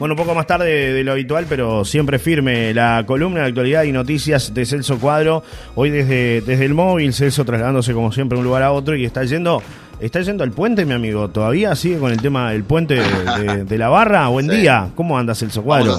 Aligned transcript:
Bueno, 0.00 0.14
un 0.14 0.18
poco 0.18 0.34
más 0.34 0.46
tarde 0.46 0.94
de 0.94 1.04
lo 1.04 1.12
habitual, 1.12 1.44
pero 1.46 1.84
siempre 1.84 2.18
firme 2.18 2.72
la 2.72 3.04
columna 3.06 3.40
de 3.40 3.48
actualidad 3.48 3.82
y 3.82 3.92
noticias 3.92 4.54
de 4.54 4.64
Celso 4.64 4.98
Cuadro. 4.98 5.42
Hoy 5.74 5.90
desde, 5.90 6.40
desde 6.40 6.64
el 6.64 6.72
móvil, 6.72 7.12
Celso 7.12 7.44
trasladándose 7.44 7.92
como 7.92 8.10
siempre 8.10 8.36
de 8.36 8.40
un 8.40 8.46
lugar 8.46 8.62
a 8.62 8.72
otro 8.72 8.96
y 8.96 9.04
está 9.04 9.24
yendo, 9.24 9.62
está 10.00 10.22
yendo 10.22 10.42
al 10.42 10.52
puente, 10.52 10.86
mi 10.86 10.94
amigo. 10.94 11.28
¿Todavía 11.28 11.76
sigue 11.76 11.98
con 11.98 12.12
el 12.12 12.22
tema 12.22 12.52
del 12.52 12.64
puente 12.64 12.94
de, 12.94 13.78
la 13.78 13.90
barra? 13.90 14.28
Buen 14.28 14.48
día. 14.48 14.90
¿Cómo 14.96 15.18
anda 15.18 15.34
Celso 15.34 15.62
Cuadro? 15.62 15.98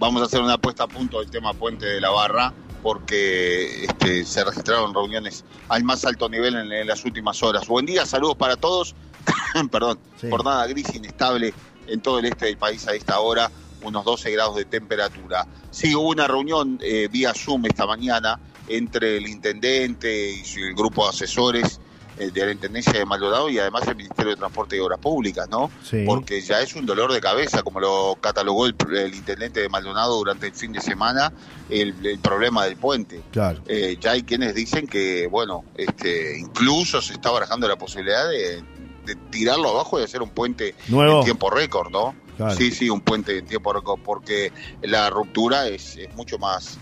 Vamos 0.00 0.22
a, 0.22 0.24
hacer, 0.24 0.40
una 0.40 0.58
puesta 0.58 0.82
a 0.82 0.88
punto 0.88 1.20
del 1.20 1.30
tema 1.30 1.54
puente 1.54 1.86
de 1.86 2.00
la 2.00 2.10
barra 2.10 2.52
porque 2.82 3.84
este, 3.84 4.24
se 4.24 4.44
registraron 4.44 4.92
reuniones 4.92 5.44
al 5.68 5.84
más 5.84 6.04
alto 6.04 6.28
nivel 6.28 6.56
en, 6.56 6.84
las 6.84 7.04
últimas 7.04 7.40
horas. 7.44 7.68
Buen 7.68 7.86
día, 7.86 8.06
saludos 8.06 8.34
para 8.34 8.56
todos. 8.56 8.96
Perdón, 9.70 10.00
jornada 10.28 10.66
gris, 10.66 10.92
inestable 10.96 11.54
en 11.86 12.00
todo 12.00 12.18
el 12.18 12.26
este 12.26 12.46
del 12.46 12.56
país 12.56 12.86
a 12.88 12.94
esta 12.94 13.20
hora, 13.20 13.50
unos 13.82 14.04
12 14.04 14.30
grados 14.30 14.56
de 14.56 14.64
temperatura. 14.64 15.46
Sí, 15.70 15.94
hubo 15.94 16.08
una 16.08 16.26
reunión 16.26 16.78
eh, 16.82 17.08
vía 17.10 17.32
Zoom 17.34 17.66
esta 17.66 17.86
mañana 17.86 18.38
entre 18.68 19.18
el 19.18 19.28
intendente 19.28 20.32
y 20.32 20.60
el 20.60 20.74
grupo 20.74 21.04
de 21.04 21.10
asesores 21.10 21.80
eh, 22.16 22.30
de 22.30 22.46
la 22.46 22.52
Intendencia 22.52 22.92
de 22.92 23.04
Maldonado 23.04 23.50
y 23.50 23.58
además 23.58 23.88
el 23.88 23.96
Ministerio 23.96 24.30
de 24.30 24.36
Transporte 24.36 24.76
y 24.76 24.78
Obras 24.78 25.00
Públicas, 25.00 25.48
¿no? 25.50 25.68
Porque 26.06 26.40
ya 26.40 26.60
es 26.60 26.76
un 26.76 26.86
dolor 26.86 27.12
de 27.12 27.20
cabeza, 27.20 27.64
como 27.64 27.80
lo 27.80 28.16
catalogó 28.20 28.66
el, 28.66 28.74
intendente 29.12 29.60
de 29.60 29.68
Maldonado 29.68 30.16
durante 30.16 30.46
el 30.46 30.54
fin 30.54 30.72
de 30.72 30.80
semana, 30.80 31.32
el, 31.68 32.20
problema 32.22 32.66
del 32.66 32.76
puente. 32.76 33.20
Claro. 33.32 33.62
Eh, 33.66 33.96
ya 34.00 34.12
hay 34.12 34.22
quienes 34.22 34.54
dicen 34.54 34.86
que, 34.86 35.26
bueno, 35.26 35.64
este, 35.74 36.38
incluso 36.38 37.02
se 37.02 37.14
está 37.14 37.32
barajando 37.32 37.66
la 37.66 37.76
posibilidad 37.76 38.28
de 38.28 38.62
de 39.04 39.16
tirarlo 39.16 39.70
abajo 39.70 40.00
y 40.00 40.02
hacer 40.02 40.22
un 40.22 40.30
puente 40.30 40.74
Nuevo. 40.88 41.18
en 41.18 41.24
tiempo 41.24 41.50
récord, 41.50 41.90
¿no? 41.90 42.14
Sí, 42.56 42.72
sí, 42.72 42.90
un 42.90 43.00
puente 43.00 43.38
en 43.38 43.46
tiempo 43.46 43.72
récord, 43.72 44.00
porque 44.02 44.52
la 44.82 45.08
ruptura 45.08 45.68
es, 45.68 45.98
mucho 46.16 46.38
más, 46.38 46.78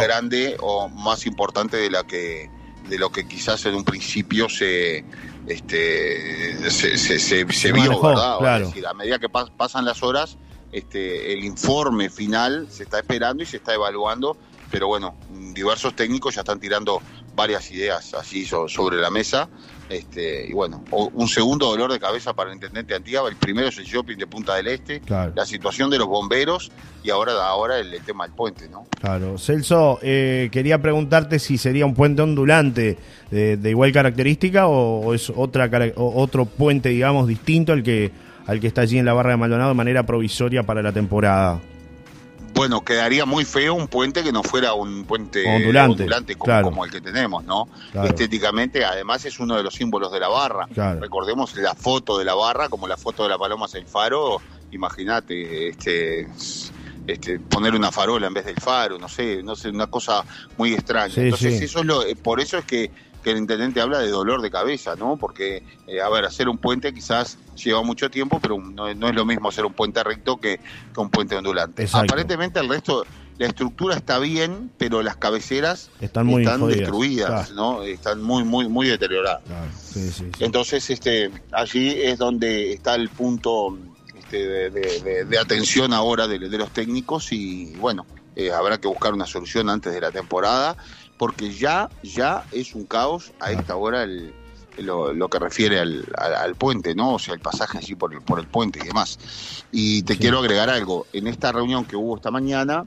grande 0.00 0.56
o 0.60 0.88
más 0.88 1.24
importante 1.26 1.76
de 1.76 1.90
la 1.90 2.04
que 2.04 2.50
de 2.88 2.98
lo 2.98 3.10
que 3.10 3.28
quizás 3.28 3.66
en 3.66 3.74
un 3.74 3.84
principio 3.84 4.48
se 4.48 5.04
este 5.46 6.70
se, 6.70 6.96
se, 6.96 7.72
vio, 7.72 8.00
¿verdad? 8.00 8.60
decir, 8.60 8.86
a 8.86 8.94
medida 8.94 9.18
que 9.18 9.28
pasan 9.28 9.84
las 9.84 10.02
horas, 10.02 10.38
este 10.72 11.32
el 11.32 11.44
informe 11.44 12.08
final 12.08 12.66
se 12.70 12.84
está 12.84 12.98
esperando 12.98 13.42
y 13.42 13.46
se 13.46 13.58
está 13.58 13.74
evaluando, 13.74 14.36
pero 14.70 14.88
bueno, 14.88 15.16
diversos 15.54 15.94
técnicos 15.94 16.34
ya 16.34 16.40
están 16.40 16.60
tirando 16.60 17.02
varias 17.34 17.70
ideas 17.70 18.14
así 18.14 18.46
sobre 18.46 18.96
la 18.96 19.10
mesa 19.10 19.48
este, 19.88 20.46
y 20.46 20.52
bueno, 20.52 20.84
un 20.90 21.28
segundo 21.28 21.66
dolor 21.66 21.92
de 21.92 21.98
cabeza 21.98 22.34
para 22.34 22.50
el 22.50 22.56
intendente 22.56 22.94
Antigua. 22.94 23.28
El 23.28 23.36
primero 23.36 23.68
es 23.68 23.78
el 23.78 23.84
shopping 23.84 24.16
de 24.16 24.26
Punta 24.26 24.54
del 24.56 24.68
Este, 24.68 25.00
la 25.08 25.46
situación 25.46 25.90
de 25.90 25.98
los 25.98 26.06
bomberos 26.06 26.70
y 27.02 27.10
ahora, 27.10 27.32
ahora 27.46 27.78
el, 27.78 27.98
tema 28.02 28.26
del 28.26 28.34
puente, 28.34 28.68
¿no? 28.68 28.86
Claro. 29.00 29.38
Celso, 29.38 29.98
eh, 30.02 30.48
quería 30.52 30.80
preguntarte 30.80 31.38
si 31.38 31.58
sería 31.58 31.86
un 31.86 31.94
puente 31.94 32.22
ondulante 32.22 32.98
de, 33.30 33.70
igual 33.70 33.92
característica 33.92 34.66
o, 34.66 35.14
es 35.14 35.30
otra 35.34 35.70
otro 35.96 36.44
puente, 36.44 36.90
digamos, 36.90 37.26
distinto 37.26 37.72
al 37.72 37.82
que, 37.82 38.10
al 38.46 38.60
que 38.60 38.66
está 38.66 38.82
allí 38.82 38.98
en 38.98 39.04
la 39.04 39.14
barra 39.14 39.30
de 39.30 39.36
Maldonado 39.36 39.70
de 39.70 39.74
manera 39.74 40.04
provisoria 40.04 40.62
para 40.64 40.82
la 40.82 40.92
temporada. 40.92 41.60
Bueno, 42.54 42.84
quedaría 42.84 43.24
muy 43.24 43.44
feo 43.44 43.74
un 43.74 43.86
puente 43.88 44.22
que 44.22 44.32
no 44.32 44.42
fuera 44.42 44.74
un 44.74 45.04
puente 45.04 45.44
ondulante, 45.46 46.34
como, 46.36 46.84
el 46.84 46.90
que 46.90 47.00
tenemos, 47.00 47.44
¿no? 47.44 47.68
Estéticamente, 48.04 48.84
además 48.84 49.24
es 49.24 49.38
uno 49.38 49.56
de 49.56 49.62
los 49.62 49.74
símbolos 49.74 50.12
de 50.12 50.20
la 50.20 50.28
barra. 50.28 50.68
Recordemos 51.00 51.54
la 51.56 51.74
foto 51.74 52.18
de 52.18 52.24
la 52.24 52.34
barra, 52.34 52.68
como 52.68 52.88
la 52.88 52.96
foto 52.96 53.22
de 53.22 53.28
la 53.28 53.38
paloma 53.38 53.66
el 53.74 53.86
faro, 53.86 54.40
imagínate, 54.70 55.68
este, 55.68 56.26
este, 57.06 57.38
poner 57.40 57.74
una 57.74 57.90
farola 57.90 58.26
en 58.26 58.34
vez 58.34 58.44
del 58.44 58.56
faro, 58.56 58.98
no 58.98 59.08
sé, 59.08 59.42
no 59.42 59.56
sé, 59.56 59.68
una 59.68 59.86
cosa 59.86 60.24
muy 60.56 60.74
extraña. 60.74 61.14
Entonces, 61.16 61.60
eso 61.62 61.80
es 61.80 61.86
lo, 61.86 62.04
eh, 62.04 62.16
por 62.16 62.40
eso 62.40 62.58
es 62.58 62.64
que 62.64 62.90
que 63.22 63.30
el 63.30 63.38
intendente 63.38 63.80
habla 63.80 63.98
de 63.98 64.08
dolor 64.08 64.42
de 64.42 64.50
cabeza, 64.50 64.96
¿no? 64.96 65.16
Porque, 65.16 65.62
eh, 65.86 66.00
a 66.00 66.08
ver, 66.08 66.24
hacer 66.24 66.48
un 66.48 66.58
puente 66.58 66.92
quizás 66.92 67.38
lleva 67.56 67.82
mucho 67.82 68.10
tiempo, 68.10 68.38
pero 68.40 68.58
no, 68.58 68.88
es 68.88 69.14
lo 69.14 69.24
mismo 69.24 69.48
hacer 69.48 69.64
un 69.64 69.72
puente 69.72 70.02
recto 70.02 70.38
que, 70.38 70.60
un 70.96 71.10
puente 71.10 71.36
ondulante. 71.36 71.88
Aparentemente 71.92 72.60
el 72.60 72.68
resto, 72.68 73.04
la 73.38 73.46
estructura 73.46 73.96
está 73.96 74.18
bien, 74.18 74.70
pero 74.78 75.02
las 75.02 75.16
cabeceras 75.16 75.90
están, 76.00 76.26
muy 76.26 76.44
destruidas, 76.44 77.52
¿no? 77.52 77.82
Están 77.82 78.22
muy, 78.22 78.44
muy, 78.44 78.68
muy 78.68 78.88
deterioradas. 78.88 79.42
Entonces, 80.40 80.90
este, 80.90 81.30
allí 81.52 81.90
es 82.00 82.18
donde 82.18 82.72
está 82.72 82.94
el 82.94 83.08
punto 83.08 83.76
este, 84.16 84.70
de, 84.70 85.38
atención 85.38 85.92
ahora 85.92 86.26
de, 86.26 86.38
los 86.38 86.70
técnicos 86.70 87.32
y, 87.32 87.74
bueno, 87.76 88.06
eh, 88.36 88.52
habrá 88.52 88.78
que 88.78 88.86
buscar 88.86 89.14
una 89.14 89.26
solución 89.26 89.70
antes 89.70 89.92
de 89.92 90.00
la 90.00 90.10
temporada 90.10 90.76
porque 91.18 91.52
ya, 91.52 91.90
ya 92.02 92.44
es 92.52 92.74
un 92.74 92.84
caos 92.84 93.32
a 93.40 93.52
esta 93.52 93.76
hora 93.76 94.04
el, 94.04 94.32
lo, 94.78 95.28
que 95.28 95.38
refiere 95.38 95.80
al, 95.80 96.54
puente, 96.56 96.94
¿no? 96.94 97.14
O 97.14 97.18
sea, 97.18 97.34
el 97.34 97.40
pasaje 97.40 97.78
así 97.78 97.94
por 97.94 98.14
el, 98.14 98.22
por 98.22 98.38
el 98.38 98.46
puente 98.46 98.78
y 98.82 98.86
demás. 98.86 99.18
Y 99.72 100.02
te 100.04 100.16
quiero 100.16 100.38
agregar 100.38 100.70
algo. 100.70 101.06
En 101.12 101.26
esta 101.26 101.52
reunión 101.52 101.84
que 101.84 101.96
hubo 101.96 102.16
esta 102.16 102.30
mañana, 102.30 102.84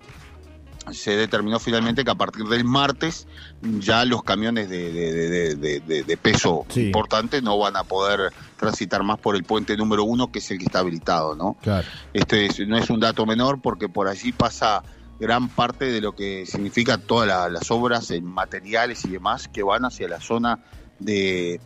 se 0.92 1.16
determinó 1.16 1.60
finalmente 1.60 2.04
que 2.04 2.12
a 2.12 2.16
partir 2.16 2.46
del 2.46 2.64
martes 2.64 3.28
ya 3.62 4.04
los 4.04 4.24
camiones 4.24 4.68
de, 4.68 6.18
peso 6.22 6.66
importante 6.76 7.42
no 7.42 7.58
van 7.60 7.76
a 7.76 7.84
poder 7.84 8.34
transitar 8.58 9.04
más 9.04 9.20
por 9.20 9.36
el 9.36 9.44
puente 9.44 9.78
número 9.78 10.04
uno, 10.04 10.32
que 10.32 10.40
es 10.40 10.50
el 10.52 10.58
que 10.58 10.66
está 10.66 10.80
habilitado, 10.80 11.36
¿no? 11.36 11.58
Claro. 11.62 11.88
Este 12.14 12.50
no 12.66 12.78
es 12.78 12.90
un 12.90 13.00
dato 13.00 13.26
menor 13.26 13.62
porque 13.62 13.90
por 13.90 14.08
allí 14.08 14.32
pasa 14.32 14.84
gran 15.22 15.50
parte 15.50 15.86
de 15.86 16.02
lo 16.02 16.14
que 16.16 16.48
significa 16.48 16.98
todas 16.98 17.52
las 17.52 17.70
obras 17.70 18.10
en 18.10 18.26
materiales 18.26 19.06
y 19.06 19.12
demás 19.12 19.48
que 19.48 19.62
van 19.62 19.86
hacia 19.86 20.08
la 20.08 20.20
zona 20.20 20.64
de 20.98 21.62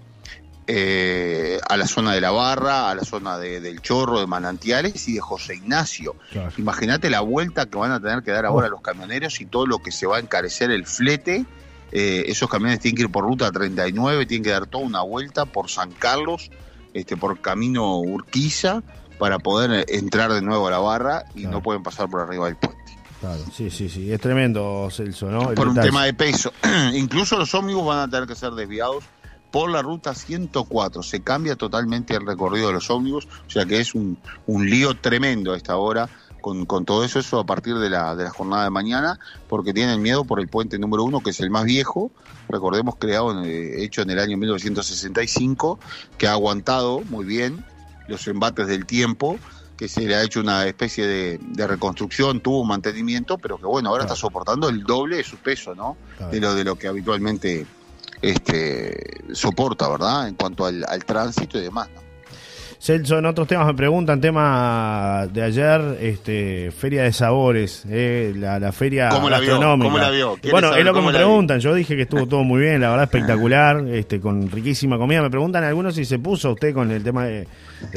eh, 0.68 1.60
a 1.70 1.78
la 1.78 1.88
zona 1.88 2.14
de 2.14 2.20
la 2.20 2.32
barra, 2.32 2.90
a 2.90 2.96
la 2.96 3.06
zona 3.06 3.38
del 3.38 3.82
chorro, 3.82 4.20
de 4.20 4.28
manantiales 4.28 5.08
y 5.08 5.14
de 5.14 5.22
José 5.22 5.56
Ignacio. 5.56 6.18
Imagínate 6.58 7.10
la 7.10 7.22
vuelta 7.22 7.66
que 7.68 7.78
van 7.78 7.94
a 7.94 8.02
tener 8.02 8.24
que 8.24 8.32
dar 8.32 8.46
ahora 8.46 8.68
oh. 8.68 8.72
los 8.72 8.82
camioneros 8.82 9.40
y 9.40 9.46
todo 9.46 9.66
lo 9.66 9.80
que 9.80 9.94
se 9.94 10.06
va 10.06 10.18
a 10.18 10.20
encarecer 10.20 10.70
el 10.70 10.86
flete. 10.86 11.46
Eh, 11.94 12.26
esos 12.28 12.50
camiones 12.50 12.82
tienen 12.82 12.98
que 12.98 13.04
ir 13.04 13.12
por 13.12 13.24
ruta 13.24 13.50
39, 13.54 14.26
tienen 14.26 14.44
que 14.44 14.50
dar 14.50 14.66
toda 14.66 14.84
una 14.84 15.02
vuelta 15.02 15.46
por 15.46 15.70
San 15.70 15.92
Carlos, 15.92 16.52
este, 16.94 17.16
por 17.16 17.40
camino 17.40 18.00
Urquiza, 18.00 18.84
para 19.18 19.40
poder 19.40 19.86
entrar 19.88 20.34
de 20.34 20.42
nuevo 20.42 20.68
a 20.68 20.72
la 20.72 20.80
barra 20.80 21.24
y 21.36 21.46
no 21.46 21.64
pueden 21.64 21.84
pasar 21.84 22.10
por 22.10 22.20
arriba 22.20 22.48
del 22.48 22.58
puente. 22.58 22.85
Claro, 23.26 23.44
sí, 23.52 23.72
sí, 23.72 23.90
sí. 23.90 24.14
Es 24.14 24.22
tremendo, 24.22 24.88
Celso, 24.92 25.32
¿no? 25.32 25.52
por 25.56 25.68
un 25.68 25.74
tema 25.74 26.06
de 26.06 26.14
peso. 26.14 26.54
Incluso 26.94 27.40
los 27.40 27.56
ómnibus 27.56 27.84
van 27.84 27.98
a 27.98 28.08
tener 28.08 28.28
que 28.28 28.36
ser 28.36 28.52
desviados 28.52 29.04
por 29.50 29.72
la 29.72 29.82
ruta 29.82 30.14
104. 30.14 31.02
Se 31.02 31.22
cambia 31.22 31.56
totalmente 31.56 32.16
el 32.16 32.24
recorrido 32.24 32.68
de 32.68 32.74
los 32.74 32.88
ómnibus, 32.92 33.26
o 33.26 33.50
sea 33.50 33.66
que 33.66 33.80
es 33.80 33.96
un, 33.96 34.20
un 34.46 34.70
lío 34.70 34.94
tremendo 34.94 35.54
a 35.54 35.58
esta 35.58 35.76
hora 35.78 36.08
con, 36.40 36.68
con, 36.68 36.86
todo 36.86 37.04
eso, 37.04 37.18
eso 37.18 37.40
a 37.40 37.48
partir 37.48 37.80
de 37.80 37.90
la, 37.90 38.16
de 38.16 38.26
la 38.26 38.30
jornada 38.30 38.66
de 38.66 38.70
mañana, 38.70 39.20
porque 39.50 39.74
tienen 39.74 40.04
miedo 40.04 40.24
por 40.26 40.40
el 40.40 40.48
puente 40.48 40.78
número 40.78 41.04
uno, 41.04 41.22
que 41.22 41.32
es 41.32 41.40
el 41.40 41.50
más 41.50 41.64
viejo, 41.64 42.12
recordemos, 42.48 42.96
creado, 43.00 43.44
hecho 43.44 44.04
en 44.04 44.12
el 44.12 44.20
año 44.20 44.38
1965, 44.38 45.80
que 46.20 46.28
ha 46.28 46.34
aguantado 46.34 47.02
muy 47.10 47.26
bien 47.26 47.66
los 48.08 48.28
embates 48.28 48.68
del 48.68 48.86
tiempo 48.86 49.40
que 49.78 49.88
se 49.88 50.02
le 50.02 50.16
ha 50.16 50.24
hecho 50.24 50.40
una 50.40 50.66
especie 50.66 51.06
de, 51.06 51.68
reconstrucción, 51.68 52.40
tuvo 52.40 52.62
un 52.62 52.68
mantenimiento, 52.68 53.38
pero 53.38 53.58
que 53.58 53.66
bueno, 53.66 53.90
ahora 53.90 54.04
está 54.04 54.16
soportando 54.16 54.70
el 54.70 54.84
doble 54.84 55.18
de 55.18 55.24
su 55.24 55.38
peso, 55.38 55.76
¿no? 55.76 55.98
De 56.32 56.40
lo 56.40 56.54
de 56.54 56.64
lo 56.64 56.76
que 56.76 56.88
habitualmente 56.88 57.66
este 58.22 59.22
soporta, 59.34 59.90
¿verdad? 59.90 60.28
En 60.28 60.36
cuanto 60.36 60.66
al, 60.66 61.06
tránsito 61.06 61.58
y 61.58 61.62
demás, 61.62 61.90
¿no? 61.94 62.05
Celso, 62.86 63.18
en 63.18 63.26
otros 63.26 63.48
temas 63.48 63.66
me 63.66 63.74
preguntan, 63.74 64.22
tema 64.22 65.26
de 65.34 65.42
ayer, 65.42 65.98
este, 66.00 66.70
Feria 66.70 67.02
de 67.02 67.14
Sabores, 67.14 67.84
eh, 67.90 68.32
la, 68.38 68.72
feria 68.72 69.10
¿Cómo 69.10 69.28
la 69.28 69.40
Vio? 69.40 69.58
¿Cómo 69.58 69.98
la 69.98 70.12
vio? 70.12 70.38
Bueno, 70.52 70.76
es 70.76 70.86
lo 70.86 70.94
que 70.94 71.02
me 71.02 71.12
preguntan, 71.12 71.60
yo 71.60 71.74
dije 71.74 71.96
que 71.96 72.04
estuvo 72.04 72.28
todo 72.30 72.44
muy 72.44 72.62
bien, 72.62 72.80
la 72.82 72.92
verdad 72.92 73.06
espectacular, 73.06 73.88
este, 73.88 74.20
con 74.20 74.52
riquísima 74.52 75.00
comida, 75.00 75.24
me 75.24 75.32
preguntan 75.32 75.64
algunos 75.64 75.96
si 75.96 76.06
se 76.06 76.20
puso 76.20 76.52
usted 76.52 76.76
con 76.76 76.92
el 76.92 77.04
tema 77.04 77.26
de, 77.26 77.48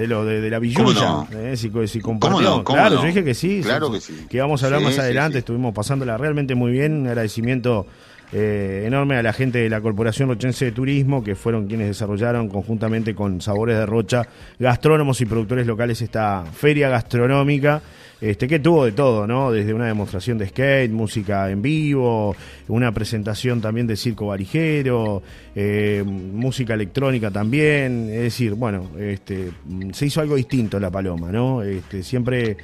lo 0.06 0.24
de, 0.24 0.48
la 0.48 0.58
villuya, 0.58 1.26
eh, 1.32 1.54
si, 1.54 1.70
si 1.86 2.00
compartió. 2.00 2.64
claro, 2.64 2.94
yo 2.94 3.04
dije 3.08 3.22
que 3.22 3.34
sí, 3.34 3.60
claro 3.62 3.92
que 3.92 4.00
sí. 4.00 4.24
Que 4.26 4.40
vamos 4.40 4.62
a 4.62 4.66
hablar 4.68 4.80
más 4.80 4.98
adelante, 4.98 5.40
estuvimos 5.40 5.74
pasándola 5.74 6.16
realmente 6.16 6.54
muy 6.54 6.72
bien, 6.72 7.02
un 7.02 7.08
agradecimiento 7.08 7.86
eh, 8.32 8.84
enorme 8.86 9.16
a 9.16 9.22
la 9.22 9.32
gente 9.32 9.58
de 9.58 9.68
la 9.68 9.80
Corporación 9.80 10.28
Rochense 10.28 10.66
de 10.66 10.72
Turismo, 10.72 11.24
que 11.24 11.34
fueron 11.34 11.66
quienes 11.66 11.88
desarrollaron 11.88 12.48
conjuntamente 12.48 13.14
con 13.14 13.40
Sabores 13.40 13.76
de 13.78 13.86
Rocha, 13.86 14.28
gastrónomos 14.58 15.20
y 15.20 15.26
productores 15.26 15.66
locales, 15.66 16.02
esta 16.02 16.44
feria 16.44 16.88
gastronómica. 16.88 17.80
Este, 18.20 18.48
que 18.48 18.58
tuvo 18.58 18.84
de 18.84 18.90
todo, 18.90 19.28
¿no? 19.28 19.52
Desde 19.52 19.72
una 19.72 19.86
demostración 19.86 20.38
de 20.38 20.48
skate, 20.48 20.90
música 20.90 21.48
en 21.50 21.62
vivo, 21.62 22.34
una 22.66 22.90
presentación 22.90 23.60
también 23.60 23.86
de 23.86 23.94
circo 23.94 24.26
varijero, 24.26 25.22
eh, 25.54 26.02
música 26.04 26.74
electrónica 26.74 27.30
también, 27.30 28.10
es 28.10 28.22
decir, 28.22 28.54
bueno, 28.54 28.90
este, 28.98 29.52
se 29.92 30.06
hizo 30.06 30.20
algo 30.20 30.34
distinto 30.34 30.80
La 30.80 30.90
Paloma, 30.90 31.30
¿no? 31.30 31.62
Este, 31.62 32.02
siempre 32.02 32.56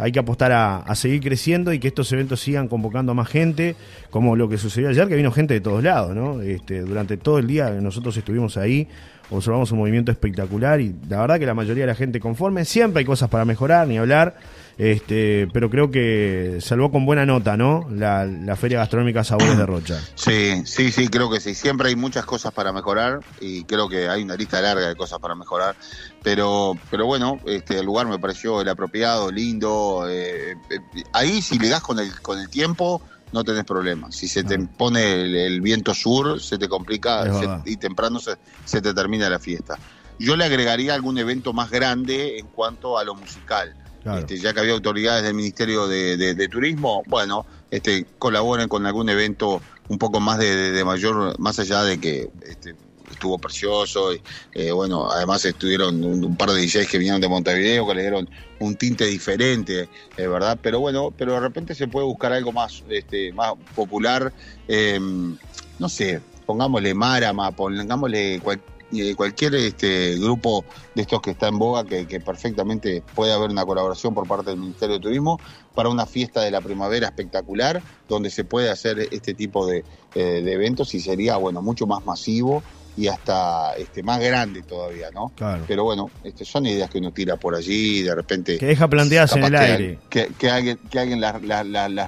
hay 0.00 0.12
que 0.12 0.18
apostar 0.18 0.52
a, 0.52 0.94
seguir 0.94 1.20
creciendo 1.20 1.72
y 1.72 1.78
que 1.78 1.88
estos 1.88 2.10
eventos 2.12 2.40
sigan 2.40 2.68
convocando 2.68 3.12
a 3.12 3.14
más 3.14 3.28
gente, 3.28 3.76
como 4.10 4.34
lo 4.34 4.48
que 4.48 4.58
sucedió 4.58 4.88
ayer, 4.88 5.06
que 5.08 5.16
vino 5.16 5.30
gente 5.30 5.54
de 5.54 5.60
todos 5.60 5.82
lados, 5.82 6.14
¿no? 6.14 6.40
Este, 6.40 6.80
durante 6.80 7.16
todo 7.16 7.38
el 7.38 7.46
día 7.46 7.70
nosotros 7.70 8.16
estuvimos 8.16 8.56
ahí, 8.56 8.88
observamos 9.30 9.70
un 9.72 9.78
movimiento 9.78 10.10
espectacular 10.10 10.80
y 10.80 10.94
la 11.08 11.20
verdad 11.20 11.38
que 11.38 11.46
la 11.46 11.54
mayoría 11.54 11.84
de 11.84 11.88
la 11.88 11.94
gente 11.94 12.18
conforme, 12.18 12.64
siempre 12.64 13.00
hay 13.00 13.04
cosas 13.04 13.28
para 13.28 13.44
mejorar, 13.44 13.86
ni 13.86 13.98
hablar, 13.98 14.36
este, 14.78 15.48
pero 15.52 15.70
creo 15.70 15.90
que 15.90 16.58
salvó 16.60 16.90
con 16.90 17.06
buena 17.06 17.26
nota, 17.26 17.56
¿no? 17.56 17.86
La, 17.90 18.26
Feria 18.56 18.78
Gastronómica 18.78 19.24
Sabores 19.24 19.56
de 19.56 19.66
Rocha. 19.66 20.00
Sí, 20.14 20.62
sí, 20.64 20.92
sí, 20.92 21.08
creo 21.08 21.30
que 21.30 21.40
sí. 21.40 21.54
Siempre 21.54 21.88
hay 21.88 21.96
muchas 21.96 22.24
cosas 22.24 22.52
para 22.52 22.72
mejorar 22.72 23.20
y 23.40 23.64
creo 23.64 23.88
que 23.88 24.08
hay 24.08 24.22
una 24.22 24.36
lista 24.36 24.60
larga 24.60 24.88
de 24.88 24.96
cosas 24.96 25.18
para 25.18 25.34
mejorar. 25.34 25.76
Pero, 26.22 26.76
pero 26.90 27.06
bueno, 27.06 27.40
este, 27.46 27.78
el 27.78 27.86
lugar 27.86 28.06
me 28.06 28.18
pareció 28.18 28.60
el 28.60 28.68
apropiado, 28.68 29.30
lindo. 29.30 30.06
Eh, 30.08 30.52
eh, 30.70 31.02
ahí 31.12 31.40
si 31.40 31.58
le 31.58 31.68
das 31.68 31.80
con 31.80 31.98
el, 31.98 32.20
con 32.20 32.38
el 32.38 32.48
tiempo, 32.48 33.02
no 33.32 33.44
tenés 33.44 33.64
problema. 33.64 34.10
Si 34.12 34.28
se 34.28 34.44
te 34.44 34.58
pone 34.58 35.46
el, 35.46 35.60
viento 35.60 35.94
sur, 35.94 36.40
se 36.40 36.58
te 36.58 36.68
complica 36.68 37.62
y 37.64 37.76
temprano 37.76 38.18
se, 38.18 38.36
se 38.64 38.80
te 38.80 38.92
termina 38.92 39.30
la 39.30 39.38
fiesta. 39.38 39.78
Yo 40.18 40.36
le 40.36 40.44
agregaría 40.44 40.94
algún 40.94 41.16
evento 41.18 41.52
más 41.52 41.70
grande 41.70 42.38
en 42.38 42.46
cuanto 42.46 42.98
a 42.98 43.04
lo 43.04 43.14
musical. 43.14 43.74
Este, 44.04 44.38
ya 44.38 44.54
que 44.54 44.60
había 44.60 44.72
autoridades 44.72 45.24
del 45.24 45.34
Ministerio 45.34 45.86
de, 45.86 46.48
Turismo, 46.48 47.02
bueno, 47.06 47.44
este, 47.70 48.06
colaboren 48.18 48.68
con 48.68 48.86
algún 48.86 49.08
evento 49.10 49.60
un 49.88 49.98
poco 49.98 50.20
más 50.20 50.38
de, 50.38 50.82
mayor, 50.84 51.38
más 51.38 51.58
allá 51.58 51.82
de 51.82 52.00
que 52.00 52.30
este, 52.48 52.74
estuvo 53.10 53.38
precioso, 53.38 54.12
eh, 54.54 54.72
bueno, 54.72 55.10
además 55.10 55.44
estuvieron 55.44 56.02
un, 56.02 56.36
par 56.36 56.50
de 56.50 56.62
DJs 56.62 56.88
que 56.88 56.98
vinieron 56.98 57.20
de 57.20 57.28
Montevideo, 57.28 57.86
que 57.86 57.94
le 57.94 58.02
dieron 58.02 58.30
un 58.60 58.76
tinte 58.76 59.04
diferente, 59.04 59.88
eh, 60.16 60.26
¿verdad? 60.26 60.58
Pero 60.62 60.80
bueno, 60.80 61.12
pero 61.16 61.34
de 61.34 61.40
repente 61.40 61.74
se 61.74 61.88
puede 61.88 62.06
buscar 62.06 62.32
algo 62.32 62.52
más, 62.52 62.82
este, 62.88 63.32
más 63.32 63.52
popular, 63.74 64.32
em, 64.68 65.36
no 65.78 65.88
sé, 65.88 66.20
pongámosle 66.46 66.94
Marama, 66.94 67.50
pongámosle 67.50 68.40
cualquier 68.40 68.79
y 68.90 69.14
cualquier 69.14 69.54
este, 69.54 70.16
grupo 70.18 70.64
de 70.94 71.02
estos 71.02 71.20
que 71.20 71.30
está 71.30 71.48
en 71.48 71.58
boga, 71.58 71.84
que, 71.84 72.20
perfectamente 72.20 73.02
puede 73.14 73.32
haber 73.32 73.50
una 73.50 73.64
colaboración 73.64 74.14
por 74.14 74.26
parte 74.26 74.50
del 74.50 74.58
Ministerio 74.58 74.96
de 74.96 75.00
Turismo 75.00 75.40
para 75.74 75.88
una 75.88 76.06
fiesta 76.06 76.42
de 76.42 76.50
la 76.50 76.60
primavera 76.60 77.06
espectacular, 77.06 77.82
donde 78.08 78.30
se 78.30 78.44
puede 78.44 78.70
hacer 78.70 79.08
este 79.10 79.34
tipo 79.34 79.66
de, 79.66 79.84
eh, 80.14 80.42
eventos 80.46 80.94
y 80.94 81.00
sería, 81.00 81.36
bueno, 81.36 81.62
mucho 81.62 81.86
más 81.86 82.04
masivo 82.04 82.62
y 82.96 83.06
hasta 83.06 83.74
este 83.76 84.02
más 84.02 84.20
grande 84.20 84.62
todavía, 84.62 85.10
¿no? 85.12 85.32
Claro. 85.36 85.64
Pero 85.66 85.84
bueno, 85.84 86.10
este, 86.24 86.44
son 86.44 86.66
ideas 86.66 86.90
que 86.90 86.98
uno 86.98 87.12
tira 87.12 87.36
por 87.36 87.54
allí 87.54 88.00
y 88.00 88.02
de 88.02 88.14
repente... 88.14 88.58
Que 88.58 88.66
deja 88.66 88.88
planteadas 88.88 89.36
en 89.36 89.44
el 89.44 89.54
aire. 89.54 89.98
Que, 90.10 90.50
alguien, 90.50 90.78
que 90.90 90.98
alguien 90.98 91.20
las, 91.20 91.40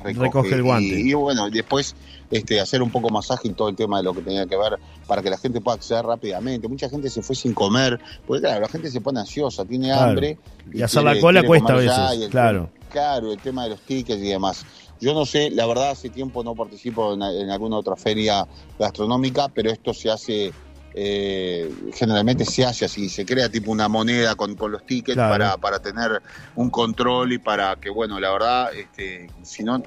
recoge. 0.03 0.55
el 0.55 0.63
guante. 0.63 1.01
Y, 1.01 1.11
y 1.11 1.15
bueno, 1.15 1.49
después 1.49 1.95
este, 2.33 2.61
hacer 2.61 2.83
un 2.83 2.91
poco 2.91 3.11
más 3.11 3.31
ágil 3.31 3.55
todo 3.55 3.69
el 3.69 3.77
tema 3.77 3.99
de 3.99 4.05
lo 4.05 4.15
que 4.15 4.23
tenía 4.23 4.47
que 4.47 4.57
ver 4.57 4.79
para 5.07 5.23
que 5.23 5.31
la 5.31 5.37
gente 5.37 5.61
pueda 5.61 5.77
acceder 5.77 6.05
rápidamente. 6.05 6.67
Mucha 6.67 6.89
gente 6.89 7.11
se 7.11 7.23
fue 7.23 7.37
sin 7.37 7.53
comer, 7.53 8.01
porque 8.27 8.41
claro, 8.43 8.63
la 8.63 8.69
gente 8.69 8.91
se 8.91 9.01
pone 9.03 9.21
ansiosa, 9.21 9.65
tiene 9.67 9.93
hambre. 9.93 10.39
Y, 10.73 10.81
hacer 10.83 11.05
la 11.05 11.21
cola 11.21 11.45
cuesta 11.45 11.75
a 11.75 11.77
veces, 11.77 12.29
claro. 12.31 12.71
claro, 12.91 13.33
el 13.33 13.39
tema 13.39 13.65
de 13.65 13.71
los 13.71 13.81
tickets 13.83 14.21
y 14.21 14.29
demás. 14.29 14.65
Yo 14.99 15.15
no 15.15 15.27
sé, 15.27 15.51
la 15.51 15.67
verdad 15.67 15.91
hace 15.91 16.09
tiempo 16.09 16.43
no 16.43 16.55
participo 16.55 17.13
en, 17.13 17.23
alguna 17.23 17.77
otra 17.77 17.97
feria 17.97 18.47
gastronómica, 18.79 19.49
pero 19.49 19.71
esto 19.71 19.93
se 19.93 20.11
hace 20.11 20.53
eh, 20.95 21.73
generalmente 21.95 22.45
se 22.45 22.65
hace 22.65 22.85
así, 22.85 23.09
se 23.09 23.25
crea 23.25 23.49
tipo 23.49 23.71
una 23.71 23.89
moneda 23.89 24.35
con, 24.35 24.55
con 24.57 24.73
los 24.73 24.85
tickets 24.85 25.17
para, 25.17 25.57
para 25.57 25.81
tener 25.81 26.23
un 26.55 26.71
control 26.71 27.33
y 27.33 27.39
para 27.39 27.77
que, 27.77 27.91
bueno, 27.91 28.21
la 28.21 28.31
verdad, 28.31 28.75
este, 28.75 29.31
si 29.43 29.65
no, 29.65 29.83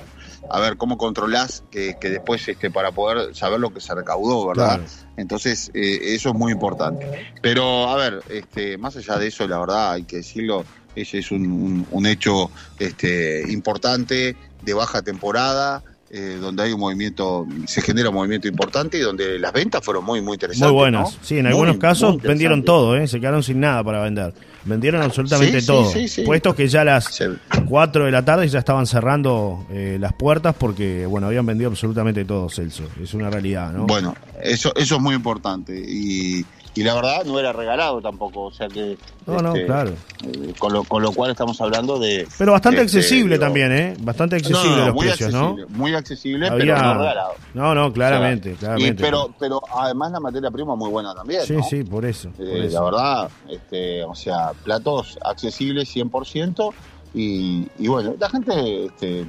a 0.49 0.59
ver 0.59 0.77
cómo 0.77 0.97
controlás 0.97 1.63
que, 1.69 1.97
que, 1.99 2.09
después 2.09 2.47
este, 2.47 2.71
para 2.71 2.91
poder 2.91 3.35
saber 3.35 3.59
lo 3.59 3.71
que 3.71 3.81
se 3.81 3.93
recaudó, 3.93 4.47
¿verdad? 4.47 4.81
Entonces, 5.17 5.71
eh, 5.73 5.99
eso 6.15 6.29
es 6.29 6.35
muy 6.35 6.51
importante. 6.51 7.33
Pero, 7.41 7.89
a 7.89 7.95
ver, 7.95 8.21
este, 8.29 8.77
más 8.77 8.95
allá 8.97 9.17
de 9.17 9.27
eso, 9.27 9.47
la 9.47 9.59
verdad, 9.59 9.91
hay 9.93 10.03
que 10.03 10.17
decirlo, 10.17 10.65
ese 10.95 11.19
es 11.19 11.31
un, 11.31 11.85
un 11.91 12.05
hecho 12.05 12.49
este, 12.79 13.43
importante 13.51 14.35
de 14.61 14.73
baja 14.73 15.01
temporada 15.01 15.83
eh, 16.11 16.37
donde 16.39 16.63
hay 16.63 16.71
un 16.71 16.79
movimiento, 16.79 17.47
se 17.65 17.81
genera 17.81 18.09
un 18.09 18.15
movimiento 18.15 18.47
importante 18.47 18.97
y 18.97 19.01
donde 19.01 19.39
las 19.39 19.51
ventas 19.51 19.83
fueron 19.83 20.05
muy, 20.05 20.21
muy 20.21 20.33
interesantes. 20.33 20.71
Muy 20.71 20.79
buenas, 20.79 21.17
sí, 21.21 21.39
en 21.39 21.47
algunos 21.47 21.77
casos 21.77 22.21
vendieron 22.21 22.63
todo, 22.63 22.95
¿eh? 22.95 23.07
se 23.07 23.19
quedaron 23.19 23.43
sin 23.43 23.59
nada 23.59 23.83
para 23.83 24.01
vender. 24.01 24.33
Vendieron 24.65 25.01
absolutamente 25.01 25.61
todo. 25.61 25.91
Puestos 26.25 26.55
que 26.55 26.67
ya 26.67 26.81
a 26.81 26.85
las 26.85 27.21
4 27.67 28.05
de 28.05 28.11
la 28.11 28.25
tarde 28.25 28.47
ya 28.47 28.59
estaban 28.59 28.87
cerrando 28.87 29.65
eh, 29.69 29.97
las 29.99 30.13
puertas 30.13 30.55
porque, 30.57 31.05
bueno, 31.05 31.27
habían 31.27 31.45
vendido 31.45 31.69
absolutamente 31.69 32.25
todo, 32.25 32.49
Celso. 32.49 32.83
Es 33.01 33.13
una 33.13 33.29
realidad, 33.29 33.71
¿no? 33.71 33.85
Bueno, 33.85 34.15
eso, 34.41 34.73
eso 34.75 34.95
es 34.95 35.01
muy 35.01 35.13
importante 35.13 35.75
y 35.77 36.45
y 36.75 36.83
la 36.83 36.93
verdad 36.93 37.23
no 37.25 37.39
era 37.39 37.53
regalado 37.53 38.01
tampoco, 38.01 38.43
o 38.43 38.51
sea 38.51 38.67
que... 38.67 38.97
No, 39.25 39.39
no, 39.39 39.55
este, 39.55 39.65
claro. 39.65 39.91
Eh, 40.23 40.53
con, 40.59 40.73
lo, 40.73 40.83
con 40.83 41.01
lo 41.01 41.13
cual 41.13 41.31
estamos 41.31 41.59
hablando 41.61 41.97
de... 41.97 42.27
Pero 42.37 42.51
bastante 42.51 42.81
este, 42.81 42.97
accesible 42.97 43.39
también, 43.39 43.71
¿eh? 43.71 43.95
Bastante 44.01 44.35
accesible 44.35 44.85
los 44.85 44.93
muy 44.93 45.07
precios, 45.07 45.33
accesible, 45.33 45.63
¿no? 45.63 45.69
Muy 45.69 45.95
accesible, 45.95 46.51
pero 46.51 46.77
no 46.77 46.97
regalado. 46.99 47.33
No, 47.53 47.73
no, 47.73 47.93
claramente, 47.93 48.55
claramente. 48.55 49.01
pero, 49.01 49.33
pero 49.39 49.61
además 49.73 50.11
la 50.11 50.19
materia 50.19 50.51
prima 50.51 50.75
muy 50.75 50.89
buena 50.89 51.15
también, 51.15 51.43
Sí, 51.45 51.55
sí, 51.69 51.83
por 51.83 52.05
eso, 52.05 52.29
por 52.31 52.45
eh, 52.45 52.69
La 52.69 52.81
verdad, 52.81 53.29
este, 53.49 54.03
o 54.03 54.13
sea, 54.13 54.51
platos 54.63 55.17
accesibles 55.23 55.95
100%, 55.95 56.73
y, 57.15 57.65
y 57.79 57.87
bueno, 57.87 58.13
la 58.19 58.29
gente 58.29 58.85
este, 58.87 59.25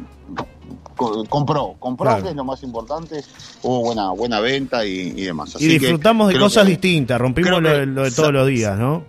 compró, 0.96 1.76
compró 1.78 2.20
que 2.20 2.30
es 2.30 2.34
lo 2.34 2.44
más 2.44 2.62
importante, 2.64 3.22
hubo 3.62 3.80
buena 3.82 4.10
buena 4.10 4.40
venta 4.40 4.84
y, 4.84 5.12
demás. 5.12 5.56
y 5.60 5.68
disfrutamos 5.68 6.32
de 6.32 6.38
cosas 6.38 6.66
distintas, 6.66 7.20
rompimos 7.20 7.62
lo, 7.62 8.02
de 8.02 8.10
todos 8.10 8.32
los 8.32 8.48
días, 8.48 8.76
¿no? 8.76 9.04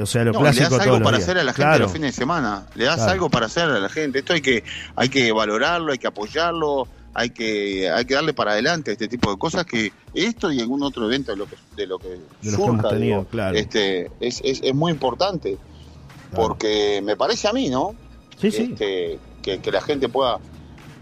O 0.00 0.06
sea, 0.06 0.24
lo 0.24 0.32
clásico 0.32 0.70
le 0.70 0.76
das 0.78 0.86
algo 0.86 1.04
para 1.04 1.16
hacer 1.18 1.38
a 1.38 1.44
la 1.44 1.52
gente 1.52 1.78
los 1.80 1.92
fines 1.92 2.14
de 2.14 2.18
semana, 2.18 2.66
le 2.76 2.84
das 2.84 3.00
algo 3.00 3.28
para 3.28 3.46
hacer 3.46 3.64
a 3.64 3.80
la 3.80 3.88
gente. 3.88 4.20
Esto 4.20 4.32
hay 4.32 4.40
que 4.40 4.62
hay 4.94 5.08
que 5.08 5.32
valorarlo, 5.32 5.92
hay 5.92 5.98
que 5.98 6.06
apoyarlo, 6.06 6.86
hay 7.14 7.30
que 7.30 7.90
hay 7.90 8.04
que 8.04 8.14
darle 8.14 8.32
para 8.32 8.52
adelante 8.52 8.92
este 8.92 9.08
tipo 9.08 9.30
de 9.32 9.38
cosas 9.38 9.66
que 9.66 9.92
esto 10.14 10.52
y 10.52 10.60
algún 10.60 10.82
otro 10.84 11.04
evento 11.04 11.32
de 11.32 11.36
lo 11.36 11.46
que 11.46 11.56
de 11.76 11.86
lo 11.86 11.98
que, 11.98 12.18
tenido, 12.88 13.24
claro. 13.24 13.56
este 13.56 14.10
es, 14.20 14.40
es, 14.44 14.60
es 14.62 14.74
muy 14.74 14.92
importante 14.92 15.58
porque 16.34 17.00
me 17.02 17.16
parece 17.16 17.48
a 17.48 17.52
mí, 17.52 17.68
¿no? 17.68 17.94
Sí, 18.38 18.50
sí. 18.50 18.70
Este, 18.72 19.18
que, 19.42 19.72
la 19.72 19.80
gente 19.80 20.08
pueda 20.08 20.38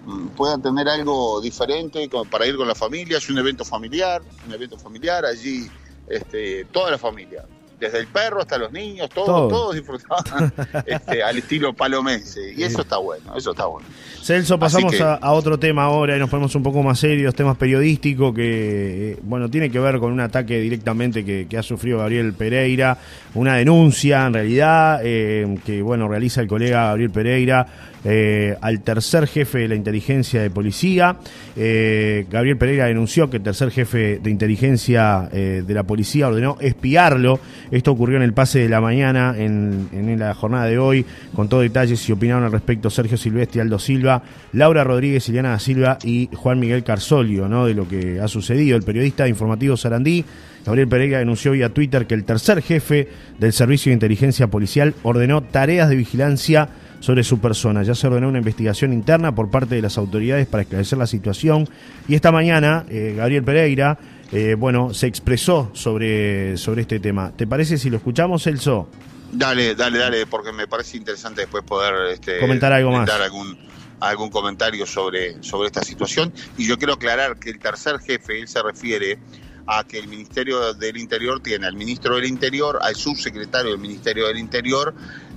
mm, 0.07 0.29
pueda 0.29 0.59
tener 0.59 0.89
algo 0.89 1.41
diferente 1.41 2.09
para 2.31 2.47
ir 2.47 2.57
con 2.57 2.69
la 2.69 2.75
familia, 2.75 3.19
es 3.19 3.29
un 3.29 3.39
evento 3.39 3.65
familiar, 3.65 4.23
un 4.47 4.53
evento 4.53 4.79
familiar, 4.79 5.25
allí 5.25 5.69
este, 6.09 6.65
toda 6.67 6.91
la 6.91 6.99
familia, 6.99 7.45
desde 7.81 7.99
el 7.99 8.07
perro 8.07 8.41
hasta 8.41 8.59
los 8.59 8.71
niños, 8.71 9.09
todos, 9.09 9.49
todos 9.49 9.75
disfrutaban 9.75 10.53
este, 10.87 11.23
al 11.23 11.39
estilo 11.39 11.73
palomense. 11.73 12.53
Y 12.57 12.63
eso 12.63 12.83
está 12.83 12.99
bueno, 12.99 13.37
eso 13.37 13.53
está 13.53 13.67
bueno. 13.67 13.89
Celso, 14.23 14.59
pasamos 14.59 15.01
a, 15.01 15.33
otro 15.33 15.59
tema 15.59 15.85
ahora 15.85 16.17
y 16.17 16.21
nos 16.21 16.29
ponemos 16.29 16.55
un 16.55 16.63
poco 16.63 16.83
más 16.83 16.99
serios, 16.99 17.35
temas 17.35 17.57
periodísticos 17.57 18.35
que, 18.35 19.13
eh, 19.13 19.19
bueno, 19.23 19.49
tiene 19.49 19.71
que 19.71 19.81
ver 19.81 19.99
con 19.99 20.13
un 20.13 20.21
ataque 20.21 20.61
directamente 20.61 21.25
que, 21.25 21.59
ha 21.59 21.63
sufrido 21.63 21.99
Gabriel 21.99 22.33
Pereira, 22.35 22.97
una 23.35 23.57
denuncia 23.57 24.27
en 24.27 24.35
realidad 24.35 25.01
eh, 25.03 25.59
que, 25.65 25.83
bueno, 25.83 26.09
realiza 26.09 26.41
el 26.41 26.49
colega 26.49 26.87
Gabriel 26.87 27.11
Pereira 27.11 27.67
eh, 28.05 28.57
al 28.61 28.81
tercer 28.81 29.27
jefe 29.27 29.59
de 29.59 29.69
la 29.69 29.75
inteligencia 29.75 30.41
de 30.41 30.51
policía. 30.51 31.17
Eh, 31.57 32.27
Gabriel 32.31 32.57
Pereira 32.57 32.87
denunció 32.87 33.29
que 33.29 33.39
el 33.39 33.43
tercer 33.43 33.71
jefe 33.71 34.19
de 34.23 34.31
inteligencia 34.31 35.29
de 35.31 35.75
la 35.75 35.83
policía 35.83 36.29
ordenó 36.29 36.57
espiarlo. 36.61 37.41
Esto 37.71 37.93
ocurrió 37.93 38.17
en 38.17 38.23
el 38.23 38.33
pase 38.33 38.61
de 38.61 38.69
la 38.69 38.81
mañana, 38.81 39.35
en, 39.37 40.19
la 40.19 40.35
jornada 40.35 40.67
de 40.67 40.79
hoy, 40.79 41.07
con 41.35 41.49
todo 41.49 41.61
detalles 41.61 42.09
y 42.09 42.13
opinaron 42.13 42.45
al 42.45 42.53
respecto 42.53 42.91
Sergio 42.91 43.17
Silvestre, 43.17 43.61
Aldo 43.61 43.79
Silva, 43.79 44.23
Laura 44.53 44.85
Rodríguez, 44.85 45.29
Ileana 45.29 45.51
da 45.51 45.59
Silva 45.59 45.99
y 46.05 46.29
Juan 46.35 46.59
Miguel 46.59 46.83
Carsolio, 46.83 47.49
¿no? 47.49 47.67
de 47.67 47.75
lo 47.75 47.87
que 47.89 48.21
ha 48.21 48.29
sucedido. 48.29 48.77
El 48.77 48.83
periodista 48.83 49.29
informativo 49.29 49.77
Sarandí 49.77 50.25
Gabriel 50.65 50.89
Pereira 50.89 51.19
denunció 51.19 51.53
vía 51.53 51.71
Twitter 51.71 52.07
que 52.07 52.15
el 52.15 52.25
tercer 52.25 52.63
jefe 52.63 53.09
del 53.39 53.53
Servicio 53.53 53.91
de 53.91 53.95
Inteligencia 53.95 54.49
Policial 54.49 54.95
ordenó 55.03 55.43
tareas 55.43 55.89
de 55.89 55.97
vigilancia 55.97 56.69
sobre 57.01 57.25
su 57.25 57.41
persona. 57.41 57.83
Ya 57.83 57.95
se 57.95 58.07
ordenó 58.07 58.29
una 58.29 58.39
investigación 58.39 58.93
interna 58.93 59.35
por 59.35 59.51
parte 59.51 59.75
de 59.75 59.83
las 59.83 59.97
autoridades 59.97 60.47
para 60.47 60.63
esclarecer 60.63 60.99
la 60.99 61.07
situación 61.07 61.67
y 62.09 62.15
esta 62.15 62.31
mañana 62.31 62.85
eh, 62.91 63.15
Gabriel 63.17 63.43
Pereira 63.43 63.99
eh, 64.33 64.55
bueno, 64.55 64.95
se 64.95 65.07
expresó 65.07 65.71
sobre, 65.73 66.57
sobre 66.57 66.83
este 66.83 67.01
tema. 67.01 67.33
¿Te 67.37 67.47
parece 67.47 67.79
si 67.79 67.91
lo 67.91 67.97
escuchamos, 67.97 68.45
Celso? 68.45 68.89
Dale, 69.33 69.75
dale, 69.75 69.99
dale, 69.99 70.27
porque 70.27 70.53
me 70.53 70.67
parece 70.67 70.97
interesante 70.97 71.43
después 71.43 71.65
poder 71.65 72.13
este, 72.13 72.41
comentar 72.41 72.73
algo 72.73 72.91
más. 72.91 73.09
algún, 73.11 73.59
algún 74.01 74.31
comentario 74.31 74.87
sobre, 74.87 75.43
sobre 75.43 75.67
esta 75.67 75.83
situación. 75.83 76.33
Y 76.57 76.67
yo 76.67 76.79
quiero 76.79 76.95
aclarar 76.95 77.39
que 77.39 77.51
el 77.51 77.59
tercer 77.59 77.99
jefe, 78.01 78.41
él 78.41 78.49
se 78.49 78.63
refiere 78.63 79.19
a 79.67 79.85
que 79.85 79.99
el 79.99 80.09
Ministerio 80.09 80.75
del 80.75 80.97
Interior 80.97 81.41
tiene 81.41 81.67
al 81.67 81.77
ministro 81.77 82.17
del 82.17 82.25
Interior, 82.25 82.79
al 82.83 82.97
subsecretario 82.97 83.71
del 83.71 83.81
Ministerio 83.81 84.27
del 84.27 84.39
Interior, 84.39 84.95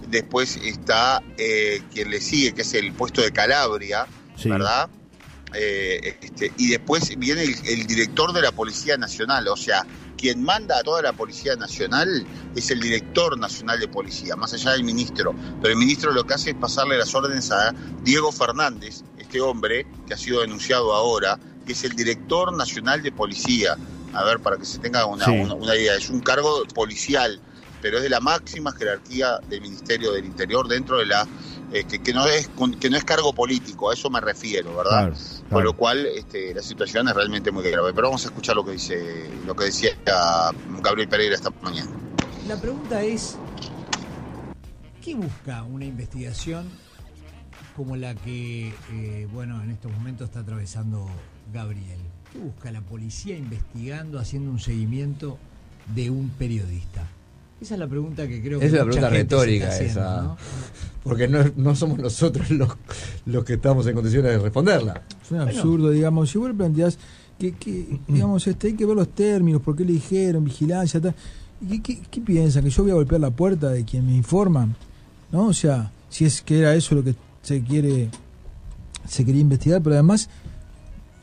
después 0.07 0.57
está 0.57 1.21
eh, 1.37 1.81
quien 1.93 2.09
le 2.09 2.19
sigue, 2.19 2.53
que 2.53 2.61
es 2.61 2.73
el 2.73 2.93
puesto 2.93 3.21
de 3.21 3.31
Calabria, 3.31 4.07
¿verdad? 4.43 4.89
Eh, 5.53 6.17
este, 6.21 6.51
y 6.57 6.69
después 6.69 7.17
viene 7.17 7.43
el, 7.43 7.85
director 7.85 8.33
de 8.33 8.41
la 8.41 8.51
Policía 8.51 8.97
Nacional, 8.97 9.47
o 9.47 9.55
sea, 9.55 9.85
quien 10.17 10.43
manda 10.43 10.79
a 10.79 10.83
toda 10.83 11.01
la 11.01 11.13
Policía 11.13 11.55
Nacional 11.55 12.25
es 12.55 12.71
el 12.71 12.79
director 12.79 13.37
nacional 13.37 13.79
de 13.79 13.87
policía, 13.87 14.35
más 14.35 14.53
allá 14.53 14.71
del 14.71 14.83
ministro. 14.83 15.35
Pero 15.61 15.73
el 15.73 15.79
ministro 15.79 16.11
lo 16.11 16.23
que 16.23 16.33
hace 16.33 16.51
es 16.51 16.55
pasarle 16.55 16.97
las 16.97 17.13
órdenes 17.13 17.51
a 17.51 17.73
Diego 18.03 18.31
Fernández, 18.31 19.03
este 19.17 19.41
hombre 19.41 19.85
que 20.07 20.13
ha 20.13 20.17
sido 20.17 20.41
denunciado 20.41 20.93
ahora, 20.93 21.37
que 21.65 21.73
es 21.73 21.83
el 21.83 21.93
director 21.95 22.55
nacional 22.55 23.01
de 23.03 23.11
policía. 23.11 23.77
A 24.13 24.23
ver, 24.23 24.39
para 24.39 24.57
que 24.57 24.65
se 24.65 24.77
tenga 24.79 25.05
una, 25.05 25.25
una 25.29 25.75
idea, 25.75 25.95
es 25.95 26.09
un 26.09 26.21
cargo 26.21 26.63
policial, 26.73 27.41
pero 27.81 27.97
es 27.97 28.03
de 28.03 28.09
la 28.09 28.19
máxima 28.19 28.71
jerarquía 28.71 29.39
del 29.49 29.61
Ministerio 29.61 30.13
del 30.13 30.25
Interior 30.25 30.67
dentro 30.67 30.99
de 30.99 31.05
la 31.07 31.27
eh, 31.73 31.85
que, 31.85 32.13
no 32.13 32.27
es, 32.27 32.51
que 32.79 32.89
no 32.91 32.97
es 32.97 33.03
cargo 33.03 33.33
político, 33.33 33.89
a 33.89 33.95
eso 33.95 34.07
me 34.11 34.21
refiero, 34.21 34.77
¿verdad? 34.77 35.11
Por 35.49 35.63
lo 35.63 35.75
cual 35.75 36.05
este, 36.05 36.53
la 36.53 36.61
situación 36.61 37.07
es 37.07 37.15
realmente 37.15 37.51
muy 37.51 37.63
grave. 37.63 37.91
Pero 37.95 38.09
vamos 38.09 38.23
a 38.25 38.27
escuchar 38.27 38.55
lo 38.55 38.63
que 38.63 38.73
dice 38.73 39.27
lo 39.47 39.55
que 39.55 39.65
decía 39.65 39.89
Gabriel 40.83 41.09
Pereira 41.09 41.33
esta 41.33 41.49
mañana. 41.63 41.89
La 42.47 42.61
pregunta 42.61 43.01
es, 43.01 43.37
¿qué 45.03 45.15
busca 45.15 45.63
una 45.63 45.85
investigación 45.85 46.69
como 47.75 47.95
la 47.95 48.13
que, 48.13 48.71
eh, 48.91 49.27
bueno, 49.33 49.59
en 49.63 49.71
estos 49.71 49.91
momentos 49.91 50.25
está 50.25 50.41
atravesando 50.41 51.07
Gabriel? 51.51 51.99
¿Qué 52.31 52.37
busca 52.37 52.71
la 52.71 52.81
policía 52.81 53.35
investigando, 53.35 54.19
haciendo 54.19 54.51
un 54.51 54.59
seguimiento 54.59 55.39
de 55.95 56.11
un 56.11 56.29
periodista? 56.29 57.07
Esa 57.63 57.75
es 57.75 57.79
la 57.79 57.87
pregunta 57.87 58.27
que 58.27 58.41
creo 58.41 58.59
que. 58.59 58.65
Es 58.65 58.73
la 58.73 58.83
pregunta 58.83 59.09
retórica 59.09 59.77
esa. 59.79 60.35
Porque 61.03 61.29
no, 61.29 61.39
no, 61.55 61.73
somos 61.75 61.97
nosotros 61.97 62.49
los, 62.51 62.69
los 63.25 63.45
que 63.45 63.53
estamos 63.53 63.87
en 63.87 63.95
condiciones 63.95 64.33
de 64.33 64.39
responderla. 64.39 65.01
Es 65.21 65.31
un 65.31 65.39
absurdo, 65.39 65.89
digamos. 65.89 66.29
Si 66.29 66.37
vos 66.37 66.49
le 66.49 66.55
planteás 66.55 66.97
que, 67.39 67.53
que, 67.53 67.99
digamos, 68.07 68.45
este, 68.47 68.67
hay 68.67 68.73
que 68.73 68.85
ver 68.85 68.97
los 68.97 69.07
términos, 69.09 69.61
por 69.61 69.77
qué 69.77 69.85
le 69.85 69.93
dijeron, 69.93 70.43
vigilancia, 70.43 70.99
tal. 70.99 71.15
¿Qué, 71.65 71.81
qué, 71.81 72.01
qué 72.11 72.19
piensan? 72.19 72.65
¿Que 72.65 72.69
yo 72.69 72.83
voy 72.83 72.91
a 72.91 72.95
golpear 72.95 73.21
la 73.21 73.31
puerta 73.31 73.69
de 73.69 73.85
quien 73.85 74.05
me 74.05 74.13
informa? 74.13 74.67
¿No? 75.31 75.47
O 75.47 75.53
sea, 75.53 75.89
si 76.09 76.25
es 76.25 76.41
que 76.41 76.59
era 76.59 76.75
eso 76.75 76.95
lo 76.95 77.03
que 77.03 77.15
se 77.41 77.63
quiere 77.63 78.09
se 79.07 79.23
quería 79.23 79.41
investigar, 79.41 79.81
pero 79.81 79.95
además 79.95 80.29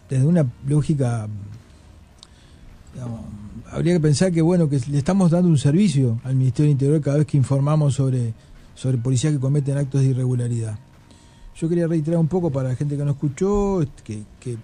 desde 0.08 0.24
una 0.24 0.46
lógica 0.66 1.28
digamos, 2.94 3.20
habría 3.70 3.94
que 3.94 4.00
pensar 4.00 4.32
que 4.32 4.42
bueno 4.42 4.68
que 4.68 4.80
le 4.90 4.98
estamos 4.98 5.30
dando 5.30 5.48
un 5.48 5.58
servicio 5.58 6.20
al 6.24 6.34
Ministerio 6.34 6.68
del 6.68 6.72
Interior 6.72 7.00
cada 7.00 7.18
vez 7.18 7.26
que 7.26 7.36
informamos 7.36 7.94
sobre, 7.94 8.34
sobre 8.74 8.98
policías 8.98 9.32
que 9.32 9.38
cometen 9.38 9.78
actos 9.78 10.02
de 10.02 10.08
irregularidad. 10.08 10.78
Yo 11.56 11.68
quería 11.68 11.86
reiterar 11.86 12.18
un 12.18 12.28
poco 12.28 12.50
para 12.50 12.70
la 12.70 12.76
gente 12.76 12.96
que 12.96 13.04
no 13.04 13.12
escuchó 13.12 13.84
que, 14.02 14.24
que, 14.40 14.56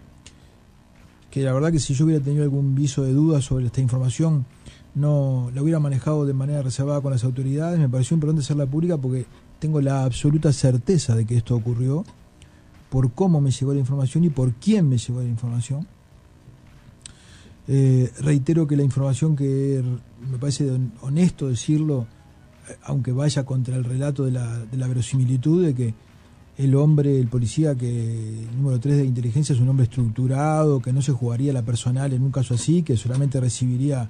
que 1.31 1.43
la 1.43 1.53
verdad 1.53 1.71
que 1.71 1.79
si 1.79 1.95
yo 1.95 2.07
hubiera 2.07 2.25
tenido 2.25 2.43
algún 2.43 2.75
viso 2.75 3.03
de 3.03 3.13
duda 3.13 3.41
sobre 3.43 3.67
esta 3.67 3.81
información, 3.81 4.47
no 4.95 5.51
la 5.55 5.63
hubiera 5.63 5.79
manejado 5.79 6.25
de 6.25 6.33
manera 6.33 6.63
reservada 6.63 7.01
con 7.01 7.13
las 7.13 7.23
autoridades. 7.23 7.79
Me 7.79 7.89
pareció 7.89 8.15
importante 8.15 8.43
hacerla 8.43 8.67
pública 8.67 8.97
porque 8.97 9.27
tengo 9.59 9.81
la 9.81 10.05
absoluta 10.05 10.53
certeza 10.53 11.15
de 11.15 11.27
que 11.27 11.37
esto 11.37 11.55
ocurrió, 11.55 12.05
por 12.89 13.13
cómo 13.13 13.41
me 13.41 13.51
llegó 13.51 13.75
la 13.75 13.81
información 13.81 14.25
y 14.25 14.31
por 14.31 14.53
quién 14.55 14.89
me 14.89 14.97
llegó 14.97 15.21
la 15.21 15.29
información. 15.29 15.87
Eh, 17.69 18.13
reitero 18.21 18.67
que 18.67 18.77
la 18.77 18.85
información 18.85 19.35
que 19.35 19.83
me 20.31 20.39
parece 20.39 20.71
honesto 21.01 21.49
decirlo, 21.49 22.07
eh, 22.69 22.77
aunque 22.85 23.13
vaya 23.13 23.45
contra 23.45 23.77
el 23.77 23.85
relato 23.85 24.25
de 24.25 24.31
la, 24.33 24.59
de 24.59 24.77
la 24.77 24.87
verosimilitud, 24.87 25.65
de 25.65 25.75
que 25.75 25.95
el 26.59 26.75
hombre, 26.75 27.19
el 27.19 27.29
policía, 27.29 27.75
que 27.75 28.41
el 28.41 28.57
número 28.57 28.81
3 28.81 28.99
de 28.99 29.05
inteligencia 29.05 29.53
es 29.53 29.61
un 29.61 29.69
hombre 29.69 29.85
estructurado, 29.85 30.81
que 30.81 30.93
no 30.93 31.03
se 31.03 31.13
jugaría 31.13 31.53
la 31.53 31.63
personal 31.63 32.13
en 32.13 32.23
un 32.23 32.31
caso 32.31 32.55
así, 32.55 32.83
que 32.83 32.97
solamente 32.97 33.41
recibiría 33.41 34.09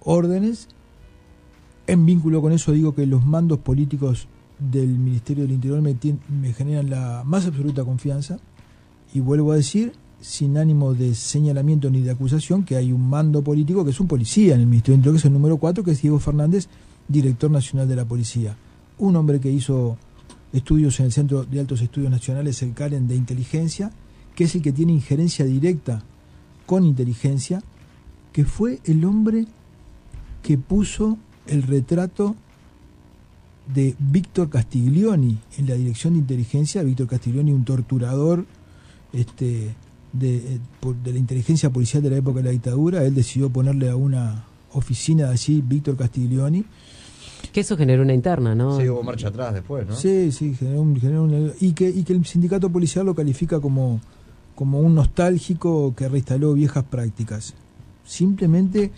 órdenes. 0.00 0.68
En 1.86 2.06
vínculo 2.06 2.40
con 2.40 2.52
eso 2.52 2.72
digo 2.72 2.94
que 2.94 3.06
los 3.06 3.24
mandos 3.24 3.58
políticos 3.58 4.28
del 4.58 4.88
Ministerio 4.88 5.44
del 5.44 5.52
Interior 5.52 5.80
me, 5.80 5.96
me 6.28 6.52
generan 6.52 6.90
la 6.90 7.22
más 7.24 7.46
absoluta 7.46 7.84
confianza. 7.84 8.38
Y 9.12 9.20
vuelvo 9.20 9.52
a 9.52 9.56
decir, 9.56 9.92
sin 10.22 10.56
ánimo 10.56 10.94
de 10.94 11.14
señalamiento 11.14 11.90
ni 11.90 12.00
de 12.00 12.12
acusación, 12.12 12.64
que 12.64 12.76
hay 12.76 12.92
un 12.92 13.08
mando 13.08 13.42
político 13.42 13.84
que 13.84 13.90
es 13.90 14.00
un 14.00 14.06
policía 14.06 14.54
en 14.54 14.60
el 14.60 14.66
Ministerio 14.66 14.92
del 14.92 15.00
Interior, 15.00 15.14
que 15.14 15.18
es 15.18 15.24
el 15.24 15.32
número 15.32 15.56
4, 15.58 15.84
que 15.84 15.90
es 15.90 16.00
Diego 16.00 16.18
Fernández, 16.18 16.68
director 17.08 17.50
nacional 17.50 17.88
de 17.88 17.96
la 17.96 18.04
policía. 18.04 18.56
Un 18.98 19.16
hombre 19.16 19.40
que 19.40 19.50
hizo 19.50 19.98
estudios 20.52 20.98
en 21.00 21.06
el 21.06 21.12
Centro 21.12 21.44
de 21.44 21.60
Altos 21.60 21.82
Estudios 21.82 22.10
Nacionales, 22.10 22.62
el 22.62 22.72
CAREN 22.72 23.08
de 23.08 23.16
inteligencia, 23.16 23.90
que 24.34 24.44
es 24.44 24.54
el 24.54 24.62
que 24.62 24.72
tiene 24.72 24.92
injerencia 24.92 25.44
directa 25.44 26.02
con 26.66 26.84
inteligencia, 26.84 27.62
que 28.32 28.44
fue 28.44 28.80
el 28.84 29.04
hombre 29.04 29.46
que 30.42 30.56
puso 30.56 31.18
el 31.46 31.64
retrato 31.64 32.36
de 33.74 33.94
Víctor 33.98 34.50
Castiglioni 34.50 35.38
en 35.58 35.66
la 35.66 35.74
dirección 35.74 36.14
de 36.14 36.20
inteligencia, 36.20 36.82
Víctor 36.82 37.08
Castiglioni, 37.08 37.52
un 37.52 37.64
torturador 37.64 38.46
este, 39.12 39.74
de, 40.12 40.60
de, 41.04 41.12
la 41.12 41.18
inteligencia 41.18 41.70
policial 41.70 42.02
de 42.02 42.10
la 42.10 42.16
época 42.16 42.38
de 42.38 42.44
la 42.44 42.50
dictadura, 42.50 43.04
él 43.04 43.14
decidió 43.14 43.50
ponerle 43.50 43.88
a 43.90 43.96
una 43.96 44.44
oficina 44.72 45.26
de 45.26 45.32
allí, 45.32 45.62
Víctor 45.62 45.96
Castiglioni. 45.96 46.64
Que 47.52 47.60
eso 47.60 47.76
generó 47.76 48.02
una 48.02 48.14
interna, 48.14 48.54
¿no? 48.54 48.78
Sí, 48.78 48.88
hubo 48.88 49.02
marcha 49.02 49.28
atrás 49.28 49.54
después, 49.54 49.86
¿no? 49.86 49.94
Sí, 49.94 50.32
sí, 50.32 50.54
generó, 50.54 50.82
un, 50.82 51.52
y, 51.60 51.72
que, 51.72 51.88
y 51.88 52.04
que 52.04 52.12
el 52.12 52.24
sindicato 52.24 52.70
policial 52.70 53.06
lo 53.06 53.14
califica 53.14 53.60
como, 53.60 54.00
como 54.54 54.80
un 54.80 54.94
nostálgico 54.94 55.94
que 55.94 56.08
reinstaló 56.08 56.54
viejas 56.54 56.84
prácticas. 56.84 57.54
Simplemente 58.04 58.90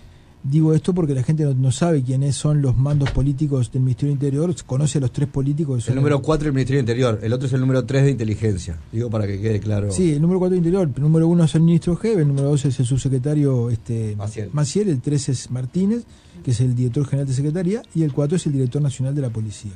Digo 0.44 0.74
esto 0.74 0.92
porque 0.92 1.14
la 1.14 1.22
gente 1.22 1.42
no, 1.54 1.72
sabe 1.72 2.02
quiénes 2.02 2.36
son 2.36 2.60
los 2.60 2.76
mandos 2.76 3.10
políticos 3.12 3.72
del 3.72 3.80
Ministerio 3.80 4.12
Interior, 4.12 4.54
conoce 4.66 4.98
a 4.98 5.00
los 5.00 5.10
tres 5.10 5.26
políticos. 5.26 5.88
El 5.88 5.94
número 5.94 6.20
4 6.20 6.44
del 6.44 6.52
Ministerio 6.52 6.80
Interior, 6.80 7.18
el 7.22 7.32
otro 7.32 7.46
es 7.46 7.54
el 7.54 7.62
número 7.62 7.86
3 7.86 8.04
de 8.04 8.10
Inteligencia, 8.10 8.78
digo 8.92 9.08
para 9.08 9.26
que 9.26 9.40
quede 9.40 9.58
claro. 9.58 9.90
Sí, 9.90 10.12
el 10.12 10.20
número 10.20 10.40
4 10.40 10.50
de 10.52 10.58
Interior, 10.58 10.90
el 10.94 11.02
número 11.02 11.28
1 11.28 11.44
es 11.44 11.54
el 11.54 11.62
ministro 11.62 11.96
Gebe, 11.96 12.20
el 12.20 12.28
número 12.28 12.50
2 12.50 12.66
es 12.66 12.78
el 12.78 12.84
subsecretario 12.84 13.70
este, 13.70 14.16
Maciel. 14.52 14.90
el 14.90 15.00
3 15.00 15.28
es 15.30 15.50
Martínez, 15.50 16.04
que 16.44 16.50
es 16.50 16.60
el 16.60 16.74
director 16.74 17.06
general 17.06 17.26
de 17.26 17.32
Secretaría, 17.32 17.80
y 17.94 18.02
el 18.02 18.12
4 18.12 18.36
es 18.36 18.44
el 18.44 18.52
director 18.52 18.82
nacional 18.82 19.14
de 19.14 19.22
la 19.22 19.30
Policía. 19.30 19.72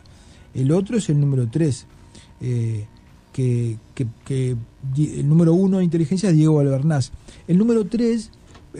El 0.52 0.70
otro 0.72 0.98
es 0.98 1.08
el 1.08 1.18
número 1.18 1.48
3, 1.48 1.86
eh, 2.42 2.84
que, 3.32 3.78
que, 3.94 4.56
el 4.98 5.26
número 5.26 5.54
1 5.54 5.78
de 5.78 5.84
Inteligencia 5.84 6.28
es 6.28 6.36
Diego 6.36 6.60
Albernaz. 6.60 7.10
El 7.46 7.56
número 7.56 7.86
3, 7.86 8.30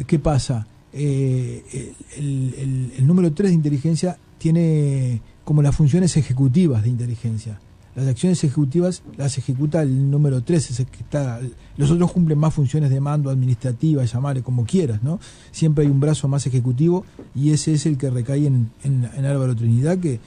¿qué 0.06 0.18
pasa? 0.18 0.66
Eh, 0.92 1.94
el, 2.16 3.06
número 3.06 3.32
3 3.32 3.50
de 3.50 3.54
inteligencia 3.54 4.18
tiene 4.38 5.20
como 5.44 5.62
las 5.62 5.74
funciones 5.74 6.16
ejecutivas 6.16 6.82
de 6.82 6.90
inteligencia. 6.90 7.60
Las 7.94 8.06
acciones 8.06 8.42
ejecutivas 8.44 9.02
las 9.16 9.38
ejecuta 9.38 9.82
el 9.82 10.10
número 10.10 10.42
3, 10.42 10.70
es 10.70 10.86
que 10.86 11.00
está, 11.00 11.40
los 11.76 11.90
otros 11.90 12.12
cumplen 12.12 12.38
más 12.38 12.54
funciones 12.54 12.90
de 12.90 13.00
mando 13.00 13.28
administrativa, 13.28 14.04
llamarle 14.04 14.42
como 14.42 14.64
quieras, 14.64 15.02
¿no? 15.02 15.18
Siempre 15.50 15.84
hay 15.84 15.90
un 15.90 15.98
brazo 15.98 16.28
más 16.28 16.46
ejecutivo 16.46 17.04
y 17.34 17.50
ese 17.50 17.72
es 17.72 17.86
el 17.86 17.98
que 17.98 18.10
recae 18.10 18.46
en, 18.46 18.70
en, 18.84 19.24
Álvaro 19.24 19.56
Trinidad, 19.56 19.98
que 19.98 20.20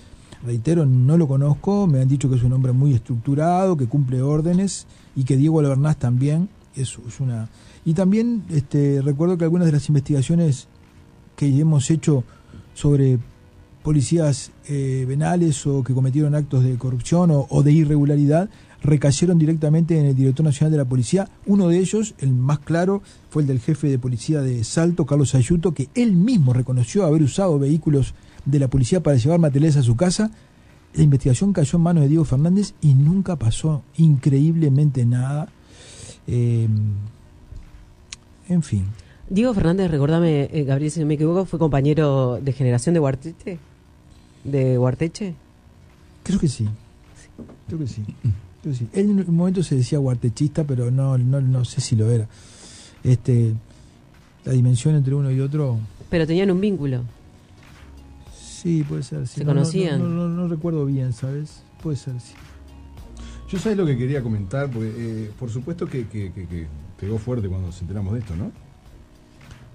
reitero, 0.44 0.86
no 0.86 1.18
lo 1.18 1.28
conozco, 1.28 1.88
me 1.88 2.02
han 2.02 2.10
dicho 2.10 2.30
que 2.30 2.36
es 2.36 2.44
un 2.44 2.52
hombre 2.52 2.74
muy 2.74 2.94
estructurado, 2.94 3.78
que 3.78 3.88
cumple 3.88 4.22
órdenes 4.22 4.86
y 5.16 5.24
que 5.24 5.38
Diego 5.38 5.60
Albernaz 5.60 5.98
también 5.98 6.50
es, 6.76 6.98
es 7.08 7.20
una 7.20 7.50
y 7.86 7.94
también 7.94 8.44
este, 8.50 9.02
recuerdo 9.02 9.38
que 9.38 9.44
algunas 9.44 9.66
de 9.66 9.74
las 9.74 9.88
investigaciones 9.88 10.68
que 11.36 11.48
hemos 11.60 11.90
hecho 11.90 12.24
sobre 12.74 13.20
policías 13.82 14.52
eh, 14.68 15.06
venales 15.08 15.66
o 15.66 15.84
que 15.84 15.94
cometieron 15.94 16.36
actos 16.36 16.64
de 16.64 16.78
corrupción 16.78 17.32
o, 17.32 17.64
de 17.64 17.72
irregularidad 17.72 18.50
recayeron 18.84 19.40
directamente 19.40 20.00
en 20.00 20.06
el 20.06 20.16
director 20.16 20.46
nacional 20.46 20.72
de 20.72 20.78
la 20.78 20.86
policía. 20.86 21.28
Uno 21.46 21.68
de 21.68 21.80
ellos, 21.80 22.14
el 22.20 22.34
más 22.34 22.60
claro, 22.60 23.02
fue 23.30 23.44
el 23.44 23.48
del 23.48 23.60
jefe 23.60 23.90
de 23.90 24.00
policía 24.00 24.42
de 24.42 24.64
Salto, 24.64 25.06
Carlos 25.06 25.36
Ayuto, 25.36 25.74
que 25.74 25.90
él 25.96 26.14
mismo 26.14 26.54
reconoció 26.54 27.06
haber 27.06 27.24
usado 27.24 27.60
vehículos 27.60 28.14
de 28.46 28.60
la 28.60 28.70
policía 28.70 29.02
para 29.02 29.18
llevar 29.18 29.40
materiales 29.40 29.78
a 29.78 29.84
su 29.84 29.96
casa. 29.96 30.32
La 30.94 31.04
investigación 31.04 31.54
cayó 31.54 31.78
en 31.78 31.84
manos 31.84 32.04
de 32.04 32.10
Diego 32.10 32.26
Fernández 32.26 32.74
y 32.82 32.94
nunca 32.94 33.36
pasó 33.36 33.84
increíblemente 33.98 35.06
nada. 35.06 35.50
Eh, 36.28 36.68
en 38.50 38.64
fin. 38.64 38.86
Diego 39.30 39.54
Fernández, 39.54 39.90
recordame, 39.90 40.50
eh, 40.52 40.64
Gabriel, 40.64 40.92
si 40.92 41.00
no 41.00 41.06
me 41.06 41.14
equivoco, 41.14 41.46
fue 41.46 41.58
compañero 41.58 42.40
de 42.42 42.52
generación 42.52 42.94
de 42.94 43.00
Guarteche. 43.00 43.60
¿De 44.44 44.78
Guarteche? 44.78 45.36
Creo 46.24 46.40
que 46.40 46.48
sí. 46.48 46.68
Creo 47.68 47.80
que 47.80 47.88
sí. 47.88 48.04
Él 48.94 49.10
en 49.10 49.30
un 49.30 49.36
momento 49.36 49.64
se 49.64 49.76
decía 49.76 49.98
guartechista, 49.98 50.64
pero 50.64 50.92
no, 50.92 51.18
no, 51.18 51.42
no 51.42 51.66
sé 51.66 51.82
si 51.82 51.96
lo 51.96 52.12
era. 52.12 52.28
Este, 53.04 53.54
la 54.46 54.52
dimensión 54.52 54.96
entre 54.96 55.16
uno 55.16 55.32
y 55.32 55.40
otro. 55.40 55.80
Pero 56.10 56.28
tenían 56.28 56.52
un 56.52 56.62
vínculo. 56.62 57.02
Sí, 58.38 58.84
puede 58.84 59.02
ser. 59.02 59.28
Sí. 59.28 59.40
¿Se 59.40 59.46
conocían? 59.46 60.36
No, 60.36 60.48
recuerdo 60.48 60.86
bien, 60.86 61.14
¿sabes? 61.14 61.64
Puede 61.82 61.98
ser, 61.98 62.20
sí. 62.20 62.34
Yo 63.52 63.60
sabes 63.60 63.78
lo 63.78 63.86
que 63.86 63.98
quería 63.98 64.24
comentar, 64.24 64.70
porque 64.70 64.94
eh, 64.96 65.32
por 65.38 65.50
supuesto 65.50 65.86
que, 65.86 66.06
pegó 66.98 67.18
fuerte 67.18 67.50
cuando 67.50 67.68
nos 67.68 67.82
enteramos 67.82 68.14
de 68.14 68.20
esto, 68.20 68.34
¿no? 68.36 68.52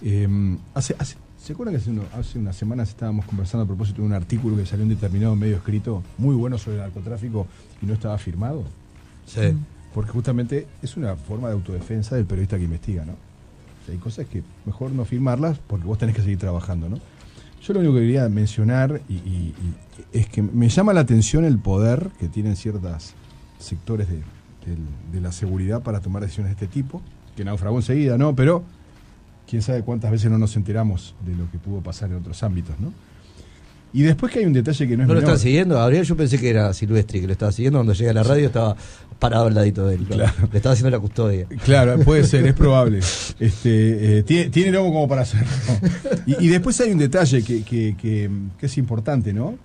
Em, 0.00 0.56
hace, 0.73 0.97
hace, 0.99 1.16
¿Se 1.38 1.52
acuerdan 1.52 1.75
que 1.75 1.83
hace, 1.83 1.92
hace, 2.18 2.38
unas 2.38 2.56
semanas 2.56 2.88
estábamos 2.88 3.26
conversando 3.26 3.64
a 3.64 3.66
propósito 3.66 4.00
de 4.00 4.06
un 4.06 4.14
artículo 4.14 4.56
que 4.56 4.64
salió 4.64 4.85
en 4.85 4.88
determinado 4.88 5.37
medio 5.37 5.56
escrito 5.56 6.02
muy 6.16 6.35
bueno 6.35 6.56
sobre 6.56 6.78
el 6.78 6.83
narcotráfico 6.83 7.47
y 7.83 7.87
no 7.87 7.92
estaba 7.92 8.16
firmado? 8.16 8.64
Sí. 9.26 9.52
Porque 9.92 10.11
justamente 10.11 10.66
es 10.83 10.97
una 10.97 11.14
forma 11.14 11.49
de 11.49 11.54
autodefensa 11.54 12.16
del 12.16 12.25
periodista 12.25 12.56
que 12.56 12.64
investiga, 12.64 13.04
¿no? 13.04 13.14
hay 13.88 13.99
cosas 13.99 14.26
que 14.26 14.42
mejor 14.64 14.90
no 14.90 15.04
firmarlas 15.04 15.59
porque 15.59 15.87
vos 15.87 15.99
tenés 15.99 16.16
que 16.16 16.23
seguir 16.23 16.38
trabajando, 16.38 16.88
¿no? 16.88 16.99
Yo 17.62 17.73
lo 17.73 17.80
único 17.80 17.95
que 17.95 18.00
quería 18.00 18.28
mencionar 18.28 19.00
y, 19.09 19.52
es 20.12 20.28
que 20.28 20.42
me 20.42 20.68
llama 20.68 20.92
la 20.92 21.00
atención 21.00 21.45
el 21.45 21.59
poder 21.59 22.11
que 22.18 22.28
tienen 22.28 22.56
ciertos 22.56 23.14
sectores 23.59 24.09
de, 24.09 24.21
de 25.13 25.21
la 25.21 25.33
seguridad 25.33 25.83
para 25.83 26.01
tomar 26.01 26.23
decisiones 26.23 26.57
de 26.57 26.65
este 26.65 26.73
tipo, 26.73 27.03
que 27.37 27.45
naufragó 27.45 27.77
enseguida, 27.77 28.19
¿no? 28.19 28.35
Pero 28.35 28.65
quién 29.49 29.63
sabe 29.63 29.83
cuántas 29.83 30.11
veces 30.11 30.31
no 30.31 30.39
nos 30.39 30.57
enteramos 30.57 31.15
de 31.25 31.35
lo 31.35 31.51
que 31.51 31.59
pudo 31.59 31.81
pasar 31.81 32.11
en 32.11 32.17
otros 32.17 32.43
ámbitos, 32.43 32.79
¿no? 32.81 32.93
Y 33.93 34.03
después 34.03 34.31
que 34.31 34.41
hay 34.41 34.45
un 34.45 34.53
detalle 34.53 34.87
que 34.87 34.95
no 34.97 35.05
es 35.05 35.09
¿No 35.09 35.15
lo 35.15 35.21
están 35.21 35.39
siguiendo, 35.39 35.77
Gabriel? 35.77 36.05
Yo 36.05 36.17
pensé 36.17 36.39
que 36.39 36.51
era 36.51 36.75
Silvestri 36.75 37.21
que 37.21 37.27
lo 37.27 37.33
estaba 37.33 37.51
siguiendo. 37.51 37.79
Cuando 37.79 37.95
llega 37.95 38.11
a 38.11 38.15
la 38.15 38.25
radio 38.25 38.47
estaba 38.47 38.77
parado 39.19 39.47
al 39.47 39.55
ladito 39.55 39.87
de 39.87 39.95
él. 39.95 40.05
Claro. 40.05 40.33
Le 40.53 40.57
estaba 40.59 40.75
haciendo 40.75 40.91
la 40.91 41.01
custodia. 41.01 41.47
Claro, 41.65 41.99
puede 42.01 42.25
ser, 42.25 42.47
es 42.47 42.55
probable. 42.55 43.01
Este, 43.39 44.19
eh, 44.19 44.23
tiene, 44.23 44.51
tiene 44.51 44.71
lomo 44.71 44.93
como 44.93 45.09
para 45.09 45.23
hacerlo. 45.23 45.47
Y, 46.27 46.49
después 46.49 46.81
hay 46.81 46.91
un 46.91 46.99
detalle 46.99 47.43
que, 47.43 47.63
que, 47.63 47.95
que, 47.99 48.31
es 48.61 48.79
importante, 48.79 49.33
¿no? 49.33 49.57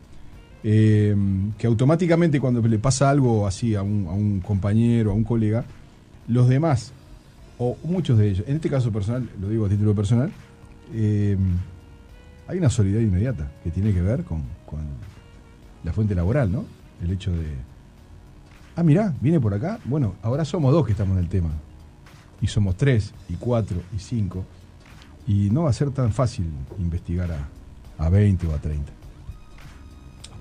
Eh, 0.64 1.16
que 1.58 1.68
automáticamente 1.68 2.40
cuando 2.40 2.62
le 2.62 2.78
pasa 2.78 3.10
algo 3.10 3.48
así 3.48 3.76
a 3.76 3.82
un, 3.82 4.08
a 4.08 4.12
un 4.12 4.42
compañero, 4.42 5.12
a 5.12 5.14
un 5.14 5.24
colega, 5.24 5.66
los 6.28 6.48
demás 6.48 6.94
o 7.64 7.78
muchos 7.84 8.18
de 8.18 8.28
ellos, 8.28 8.44
en 8.48 8.56
este 8.56 8.72
caso 8.72 8.92
personal, 8.92 9.30
lo 9.40 9.48
digo 9.48 9.68
a 9.68 9.70
título 9.70 9.94
personal, 9.94 10.32
eh, 10.96 11.38
hay 12.48 12.58
una 12.58 12.72
solidaridad 12.72 13.08
inmediata 13.08 13.52
que 13.64 13.70
tiene 13.70 13.94
que 13.94 14.02
ver 14.02 14.24
con, 14.24 14.42
la 15.84 15.94
fuente 15.94 16.16
laboral, 16.16 16.52
¿no? 16.52 16.66
El 17.04 17.12
hecho 17.12 17.32
de, 17.32 17.54
ah, 18.76 18.84
mirá, 18.84 19.14
viene 19.22 19.40
por 19.40 19.54
acá, 19.54 19.80
bueno, 19.86 20.16
ahora 20.24 20.44
somos 20.44 20.72
dos 20.72 20.86
que 20.86 20.94
estamos 20.94 21.18
en 21.18 21.24
el 21.24 21.30
tema, 21.30 21.50
y 22.42 22.48
somos 22.48 22.78
tres, 22.78 23.14
y 23.30 23.34
cuatro, 23.36 23.78
y 23.96 24.00
cinco, 24.00 24.44
y 25.28 25.52
no 25.52 25.64
va 25.64 25.70
a 25.70 25.74
ser 25.74 25.92
tan 25.92 26.12
fácil 26.12 26.46
investigar 26.80 27.32
a, 27.32 28.04
a 28.04 28.10
20 28.10 28.48
o 28.48 28.54
a 28.54 28.58
30. 28.58 28.92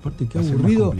Aparte, 0.01 0.27
qué 0.27 0.39
aburrido. 0.39 0.95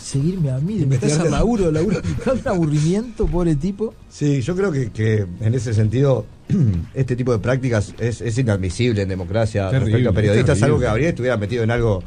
seguirme 0.00 0.50
a 0.50 0.58
mí, 0.58 0.78
de 0.78 0.94
estás 0.94 1.18
a 1.18 1.24
laburo, 1.26 1.70
laburo, 1.70 2.00
un 2.32 2.48
aburrimiento, 2.48 3.26
pobre 3.26 3.54
tipo. 3.54 3.94
Sí, 4.08 4.40
yo 4.40 4.56
creo 4.56 4.72
que, 4.72 5.26
en 5.40 5.54
ese 5.54 5.74
sentido 5.74 6.24
este 6.94 7.16
tipo 7.16 7.32
de 7.32 7.38
prácticas 7.38 7.94
es, 7.98 8.38
inadmisible 8.38 9.02
en 9.02 9.10
democracia 9.10 9.70
respecto 9.70 10.08
a 10.08 10.12
periodistas, 10.12 10.62
algo 10.62 10.78
que 10.78 10.86
Gabriel 10.86 11.10
estuviera 11.10 11.36
metido 11.36 11.64
en 11.64 11.70
algo 11.70 12.02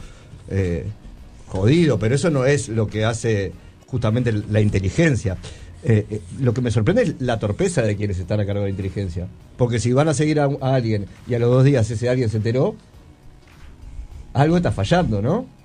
eh, 0.50 0.86
jodido, 1.48 2.00
pero 2.00 2.16
eso 2.16 2.32
no 2.32 2.46
es 2.46 2.68
lo 2.68 2.88
que 2.88 3.06
hace 3.06 3.52
justamente 3.86 4.32
la 4.32 4.60
inteligencia. 4.60 5.38
Eh, 5.84 6.06
eh, 6.10 6.22
lo 6.40 6.52
que 6.56 6.62
me 6.62 6.72
sorprende 6.72 7.04
es 7.04 7.16
la 7.20 7.38
torpeza 7.38 7.84
de 7.84 7.96
quienes 7.96 8.18
están 8.18 8.40
a 8.40 8.46
cargo 8.48 8.62
de 8.62 8.68
la 8.68 8.72
inteligencia. 8.72 9.28
Porque 9.56 9.80
si 9.80 9.94
van 9.94 10.08
a 10.08 10.16
seguir 10.16 10.40
a, 10.40 10.46
a 10.46 10.74
alguien 10.74 11.06
y 11.28 11.36
a 11.36 11.40
los 11.40 11.52
dos 11.52 11.64
días 11.64 11.90
ese 11.92 12.10
alguien 12.10 12.30
se 12.30 12.38
enteró, 12.38 12.76
algo 14.34 14.58
está 14.58 14.72
fallando, 14.72 15.22
¿no? 15.22 15.57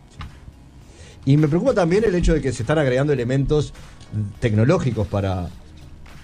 Y 1.24 1.36
me 1.36 1.48
preocupa 1.48 1.74
también 1.74 2.04
el 2.04 2.14
hecho 2.14 2.34
de 2.34 2.40
que 2.40 2.52
se 2.52 2.62
están 2.62 2.78
agregando 2.78 3.12
elementos 3.12 3.72
tecnológicos 4.40 5.06
para, 5.06 5.48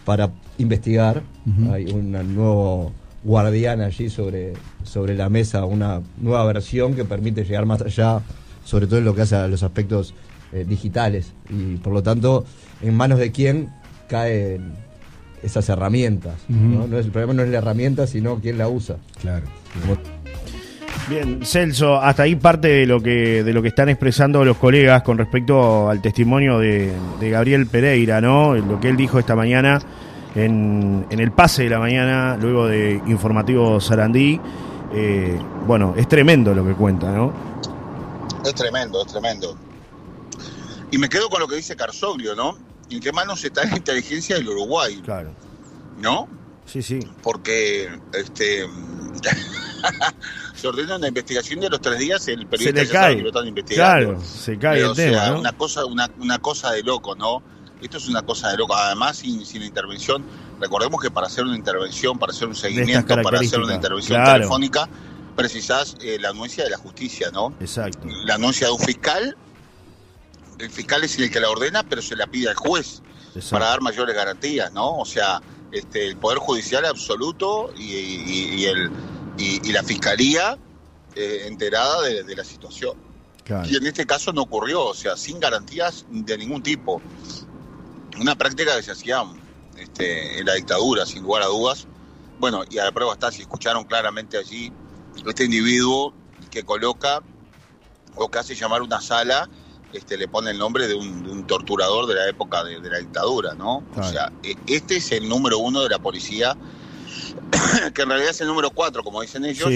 para 0.05 0.31
investigar. 0.59 1.23
Hay 1.71 1.87
un 1.87 2.13
nuevo 2.35 2.93
guardián 3.23 3.81
allí 3.81 4.11
sobre, 4.11 4.55
sobre 4.83 5.15
la 5.15 5.29
mesa, 5.29 5.65
una 5.65 6.03
nueva 6.21 6.45
versión 6.45 6.95
que 6.95 7.05
permite 7.05 7.45
llegar 7.45 7.67
más 7.67 7.81
allá, 7.83 8.21
sobre 8.65 8.87
todo 8.87 8.99
en 8.99 9.05
lo 9.05 9.15
que 9.15 9.23
hace 9.23 9.37
a 9.37 9.49
los 9.49 9.63
aspectos 9.63 10.15
eh, 10.53 10.65
digitales. 10.69 11.33
Y 11.49 11.77
por 11.77 11.93
lo 11.93 12.03
tanto, 12.03 12.45
en 12.83 12.95
manos 12.95 13.19
de 13.19 13.31
quién 13.33 13.71
caen 14.09 14.73
esas 15.43 15.69
herramientas. 15.69 16.35
¿no? 16.49 16.85
es, 16.99 17.07
el 17.07 17.13
problema 17.13 17.35
no 17.35 17.43
es 17.43 17.51
la 17.51 17.59
herramienta, 17.59 18.07
sino 18.07 18.41
quién 18.41 18.59
la 18.59 18.69
usa. 18.69 18.97
Claro. 19.21 19.47
Bien, 21.09 21.41
Celso, 21.45 21.97
hasta 21.97 22.25
ahí 22.25 22.37
parte 22.37 22.69
de 22.69 22.87
lo 22.87 23.01
que 23.01 23.43
de 23.43 23.53
lo 23.55 23.63
que 23.63 23.69
están 23.69 23.89
expresando 23.89 24.45
los 24.45 24.59
colegas 24.59 25.03
con 25.03 25.17
respecto 25.17 25.89
al 25.89 26.03
testimonio 26.03 26.59
de, 26.59 26.93
Gabriel 27.21 27.67
Pereira, 27.67 28.21
¿no? 28.21 28.55
Lo 28.55 28.79
que 28.79 28.91
él 28.91 28.97
dijo 28.97 29.19
esta 29.19 29.35
mañana 29.35 29.81
en, 30.35 31.07
el 31.09 31.33
pase 31.33 31.65
de 31.65 31.71
la 31.71 31.79
mañana, 31.79 32.37
luego 32.37 32.67
de 32.67 33.01
Informativo 33.07 33.81
Sarandí. 33.81 34.39
Eh, 34.93 35.39
bueno, 35.67 35.95
es 35.97 36.09
tremendo 36.09 36.55
lo 36.55 36.65
que 36.67 36.75
cuenta, 36.75 37.11
¿no? 37.11 37.33
Es 38.45 38.55
tremendo, 38.55 39.03
es 39.03 39.13
tremendo. 39.13 39.57
Y 40.91 40.99
me 40.99 41.09
quedo 41.09 41.29
con 41.31 41.41
lo 41.41 41.49
que 41.49 41.57
dice 41.57 41.75
Carsoglio, 41.75 42.35
¿no? 42.35 42.57
¿En 42.91 43.01
qué 43.01 43.13
manos 43.13 43.45
está 43.45 43.65
la 43.65 43.77
inteligencia 43.77 44.37
del 44.37 44.49
Uruguay? 44.49 45.01
Claro. 45.05 45.31
¿No? 46.01 46.29
Sí, 46.67 46.83
sí. 46.83 47.01
Porque, 47.23 47.89
este. 48.13 48.67
se 50.55 50.69
ordena 50.69 50.97
una 50.97 51.09
investigación 51.09 51.61
de 51.61 51.71
los 51.71 51.81
tres 51.81 51.99
días, 51.99 52.27
el 52.29 52.47
periodista 52.47 52.85
se 52.85 52.93
cae. 52.93 53.23
lo 53.23 53.29
están 53.29 53.47
investigando. 53.47 54.07
Claro, 54.07 54.25
se 54.25 54.59
cae 54.59 54.81
el 54.81 54.95
tema, 54.95 55.33
una 55.33 55.53
cosa, 55.53 55.85
una, 55.85 56.11
una 56.19 56.39
cosa 56.39 56.73
de 56.73 56.83
loco, 56.83 57.15
¿no? 57.15 57.43
Esto 57.81 57.99
es 57.99 58.09
una 58.09 58.23
cosa 58.23 58.51
de 58.51 58.57
loco. 58.57 58.75
Además, 58.75 59.19
sin, 59.19 59.45
sin 59.47 59.63
intervención, 59.63 60.25
recordemos 60.61 61.01
que 61.01 61.11
para 61.11 61.29
hacer 61.29 61.45
una 61.45 61.57
intervención, 61.57 62.19
para 62.19 62.33
hacer 62.33 62.49
un 62.49 62.57
seguimiento, 62.57 63.15
para 63.23 63.39
hacer 63.39 63.61
una 63.61 63.75
intervención 63.75 64.25
telefónica, 64.25 64.89
precisás 65.37 65.97
eh, 66.01 66.19
la 66.21 66.31
anuencia 66.31 66.65
de 66.65 66.71
la 66.71 66.79
justicia, 66.79 67.31
¿no? 67.33 67.55
Exacto. 67.61 68.09
La 68.25 68.35
anuncia 68.35 68.67
de 68.67 68.73
un 68.73 68.81
fiscal, 68.81 69.37
el 70.59 70.71
fiscal 70.71 71.05
es 71.05 71.17
el 71.19 71.31
que 71.31 71.39
la 71.39 71.51
ordena, 71.51 71.85
pero 71.85 72.03
se 72.03 72.17
la 72.17 72.27
pide 72.27 72.49
al 72.49 72.57
juez 72.57 73.03
para 73.51 73.67
dar 73.67 73.81
mayores 73.81 74.17
garantías, 74.17 74.73
¿no? 74.73 74.97
O 74.97 75.05
sea, 75.05 75.41
este, 75.71 76.07
el 76.07 76.17
Poder 76.17 76.39
Judicial 76.39 76.85
absoluto 76.87 77.73
y 77.77 78.65
el 78.65 78.91
y, 79.39 79.73
la 79.73 79.83
fiscalía 79.83 80.59
eh, 81.15 81.45
enterada 81.47 82.03
de, 82.03 82.37
la 82.37 82.45
situación. 82.45 82.97
Y 83.65 83.77
en 83.77 83.87
este 83.87 84.05
caso 84.05 84.33
no 84.33 84.43
ocurrió, 84.43 84.85
o 84.85 84.95
sea, 84.95 85.17
sin 85.17 85.41
garantías 85.41 86.05
de 86.11 86.37
ningún 86.37 86.63
tipo. 86.63 87.01
Una 88.21 88.37
práctica 88.37 88.77
que 88.77 88.83
se 88.83 88.93
hacía 88.93 89.23
este, 89.79 90.39
en 90.39 90.47
la 90.47 90.55
dictadura, 90.55 91.07
sin 91.07 91.23
lugar 91.23 91.43
a 91.43 91.47
dudas. 91.47 91.87
Bueno, 92.39 92.65
y 92.69 92.79
a 92.79 92.85
la 92.85 92.93
prueba 92.93 93.15
está, 93.15 93.33
si 93.33 93.41
escucharon 93.41 93.85
claramente 93.85 94.37
allí, 94.37 94.71
este 95.27 95.45
individuo 95.45 96.13
que 96.51 96.63
coloca 96.63 97.23
o 98.17 98.31
que 98.31 98.39
hace 98.39 98.55
llamar 98.55 98.83
una 98.83 99.01
sala, 99.01 99.49
este, 99.93 100.19
le 100.19 100.29
pone 100.29 100.51
el 100.51 100.59
nombre 100.59 100.87
de 100.87 100.95
un, 100.95 101.47
torturador 101.47 102.07
de 102.07 102.15
la 102.15 102.29
época 102.29 102.63
de, 102.65 102.79
la 102.81 102.99
dictadura, 102.99 103.55
¿no? 103.55 103.83
O 103.97 104.03
sea, 104.03 104.31
e, 104.43 104.55
este 104.67 104.97
es 104.97 105.13
el 105.13 105.29
número 105.29 105.59
uno 105.59 105.83
de 105.83 105.89
la 105.89 105.99
policía 105.99 106.55
que 107.95 108.03
en 108.03 108.09
realidad 108.09 108.31
es 108.31 108.41
el 108.41 108.49
número 108.49 108.71
4, 108.71 109.03
como 109.03 109.23
dicen 109.23 109.45
ellos. 109.45 109.71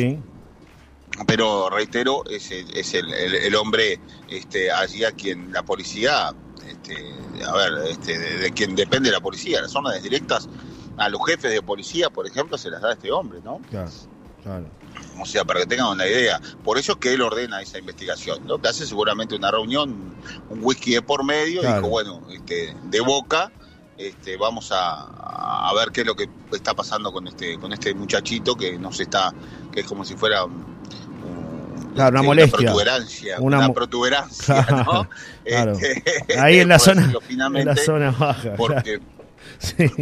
Pero 1.26 1.68
reitero, 1.68 2.24
es, 2.30 2.50
es 2.50 2.94
el, 2.94 3.54
hombre 3.54 4.00
este, 4.28 4.70
allí 4.70 5.04
a 5.04 5.12
quien 5.12 5.52
la 5.52 5.62
policía, 5.62 6.32
este, 6.66 6.96
a 7.44 7.52
ver, 7.52 7.72
este, 7.90 8.18
de, 8.18 8.50
quien 8.52 8.74
depende 8.74 9.10
la 9.10 9.20
policía, 9.20 9.60
las 9.60 9.72
zonas 9.72 10.02
directas 10.02 10.48
a 10.96 11.08
los 11.10 11.20
jefes 11.26 11.52
de 11.52 11.60
policía, 11.60 12.08
por 12.08 12.26
ejemplo, 12.26 12.56
se 12.56 12.70
las 12.70 12.80
da 12.80 12.92
este 12.92 13.12
hombre, 13.12 13.40
¿no? 13.44 13.60
Claro, 13.68 13.90
claro. 14.42 14.66
O 15.20 15.26
sea, 15.26 15.44
para 15.44 15.60
que 15.60 15.66
tengan 15.66 15.88
una 15.88 16.06
idea. 16.06 16.40
Por 16.64 16.78
eso 16.78 16.92
es 16.92 16.98
que 16.98 17.12
él 17.12 17.20
ordena 17.20 17.60
esa 17.60 17.78
investigación. 17.78 18.46
Lo 18.46 18.60
que 18.60 18.68
hace 18.68 18.86
seguramente 18.86 19.34
una 19.34 19.50
reunión, 19.50 20.14
un 20.48 20.64
whisky 20.64 20.94
de 20.94 21.02
por 21.02 21.24
medio, 21.24 21.62
y 21.62 21.66
dijo, 21.66 21.88
bueno, 21.88 22.22
este, 22.30 22.74
de 22.84 23.00
boca, 23.00 23.52
este, 23.96 24.36
vamos 24.36 24.70
a, 24.72 25.70
ver 25.76 25.90
qué 25.90 26.02
es 26.02 26.06
lo 26.06 26.14
que 26.14 26.28
está 26.52 26.74
pasando 26.74 27.12
con 27.12 27.26
este 27.26 27.58
con 27.58 27.72
este 27.72 27.94
muchachito 27.94 28.54
que 28.54 28.78
nos 28.78 29.00
está 29.00 29.32
que 29.72 29.80
es 29.80 29.86
como 29.86 30.04
si 30.04 30.14
fuera 30.14 30.44
una 30.44 32.06
este, 32.06 32.22
molestia. 32.22 32.58
una 32.58 32.66
protuberancia 32.66 33.40
una, 33.40 33.72
protuberancia 33.72 34.66
¿no? 34.86 35.08
Este, 35.44 36.38
ahí 36.38 36.60
en 36.60 36.68
la 36.68 36.78
zona 36.80 37.12
en 37.30 37.66
la 37.66 37.76
zona 37.76 38.10
baja 38.10 38.54
porque 38.56 39.00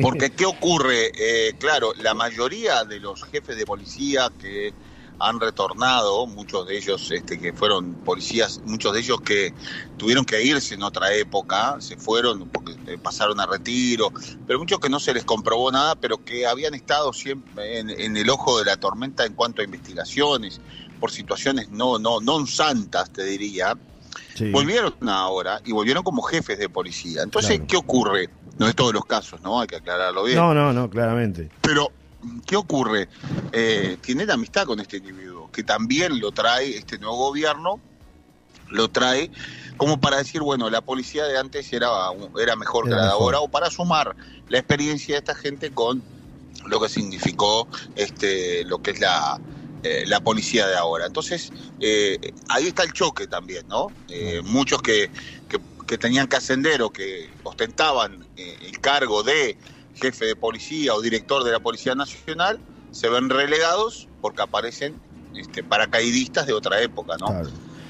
porque 0.03 0.31
qué 0.31 0.47
ocurre 0.47 1.13
eh, 1.19 1.55
claro 1.59 1.93
la 1.97 2.15
mayoría 2.15 2.85
de 2.85 3.01
los 3.01 3.23
jefes 3.25 3.57
de 3.57 3.67
policía 3.67 4.31
que 4.39 4.73
han 5.21 5.39
retornado, 5.39 6.27
muchos 6.27 6.67
de 6.67 6.79
ellos 6.79 7.11
este, 7.11 7.39
que 7.39 7.53
fueron 7.53 7.95
policías, 7.95 8.61
muchos 8.65 8.95
de 8.95 9.01
ellos 9.01 9.21
que 9.21 9.53
tuvieron 9.99 10.25
que 10.25 10.43
irse 10.43 10.75
en 10.75 10.83
otra 10.83 11.15
época, 11.15 11.77
se 11.81 11.97
fueron 11.99 12.49
porque 12.49 12.73
eh, 12.87 12.97
pasaron 12.97 13.39
a 13.39 13.47
retiro, 13.47 14.11
pero 14.47 14.59
muchos 14.59 14.81
que 14.81 14.89
no 14.89 14.99
se 14.99 15.13
les 15.13 15.25
comprobó 15.25 15.71
nada, 15.71 15.95
pero 15.95 16.25
que 16.25 16.47
habían 16.47 16.73
estado 16.75 17.13
siempre 17.13 17.79
en, 17.81 18.17
el 18.17 18.31
ojo 18.31 18.59
de 18.59 18.65
la 18.65 18.79
tormenta 18.79 19.27
en 19.27 19.35
cuanto 19.35 19.61
a 19.61 19.65
investigaciones, 19.65 20.59
por 20.99 21.11
situaciones 21.11 21.69
no, 21.69 21.99
no, 21.99 22.21
no 22.21 22.47
santas, 22.47 23.11
te 23.13 23.23
diría, 23.25 23.77
volvieron 24.53 24.95
ahora 25.07 25.61
y 25.67 25.73
volvieron 25.73 26.03
como 26.03 26.23
jefes 26.23 26.59
de 26.59 26.71
policía. 26.71 27.23
Entonces, 27.23 27.61
¿qué 27.69 27.77
ocurre? 27.77 28.31
No 28.61 28.69
es 28.69 28.77
todos 28.77 28.93
los 28.93 29.07
casos, 29.07 29.41
¿no? 29.41 29.59
Hay 29.59 29.67
que 29.67 29.77
aclararlo 29.77 30.23
bien. 30.25 30.37
No, 30.37 30.53
no, 30.53 30.71
no, 30.75 30.91
claramente. 30.91 31.49
Pero, 31.63 31.91
¿qué 32.47 32.57
ocurre? 32.57 33.09
Eh, 33.53 33.97
tienen 34.03 34.31
amistad 34.31 34.67
con 34.67 34.81
este 34.81 34.99
individuo, 34.99 35.51
que 35.51 35.65
también 35.65 36.21
lo 36.21 36.31
trae 36.31 36.77
este 36.77 36.99
nuevo 36.99 37.17
gobierno, 37.17 37.81
lo 38.69 38.89
trae 38.89 39.31
como 39.79 39.99
para 39.99 40.19
decir, 40.19 40.43
bueno, 40.43 40.69
la 40.69 40.83
policía 40.83 41.25
de 41.25 41.39
antes 41.39 41.73
era, 41.73 41.89
era 42.39 42.55
mejor 42.55 42.85
que 42.85 42.91
la 42.91 43.05
de 43.05 43.11
ahora, 43.13 43.41
o 43.41 43.49
para 43.49 43.71
sumar 43.71 44.15
la 44.51 44.59
experiencia 44.59 45.15
de 45.15 45.21
esta 45.21 45.35
gente 45.35 45.71
con 45.71 46.03
lo 46.67 46.81
que 46.83 46.91
significó 46.91 47.67
este, 47.97 48.63
lo 48.67 48.83
que 48.83 48.91
es 48.91 49.01
la, 49.01 49.41
eh, 49.83 50.05
la 50.07 50.21
policía 50.21 50.67
de 50.67 50.77
ahora. 50.77 51.07
Entonces, 51.07 51.51
eh, 51.81 52.35
ahí 52.51 52.67
está 52.67 52.83
el 52.83 52.93
choque 52.93 53.27
también, 53.27 53.67
¿no? 53.69 53.87
Eh, 54.11 54.43
muchos 54.45 54.83
que, 54.83 55.11
que, 55.49 55.59
tenían 55.99 56.27
que 56.27 56.37
ascender 56.37 56.83
o 56.83 56.91
que 56.91 57.31
ostentaban 57.43 58.27
el 58.37 58.81
cargo 58.81 59.23
de 59.23 59.57
jefe 59.95 60.27
de 60.27 60.37
policía 60.37 60.95
o 60.95 61.01
director 61.01 61.45
de 61.45 61.53
la 61.53 61.61
Policía 61.61 61.95
Nacional 61.95 62.59
se 62.91 63.09
ven 63.09 63.29
relegados 63.29 64.09
porque 64.21 64.43
aparecen 64.43 64.95
este, 65.35 65.63
paracaidistas 65.63 66.47
de 66.47 66.53
otra 66.53 66.81
época, 66.81 67.17
¿no? 67.19 67.43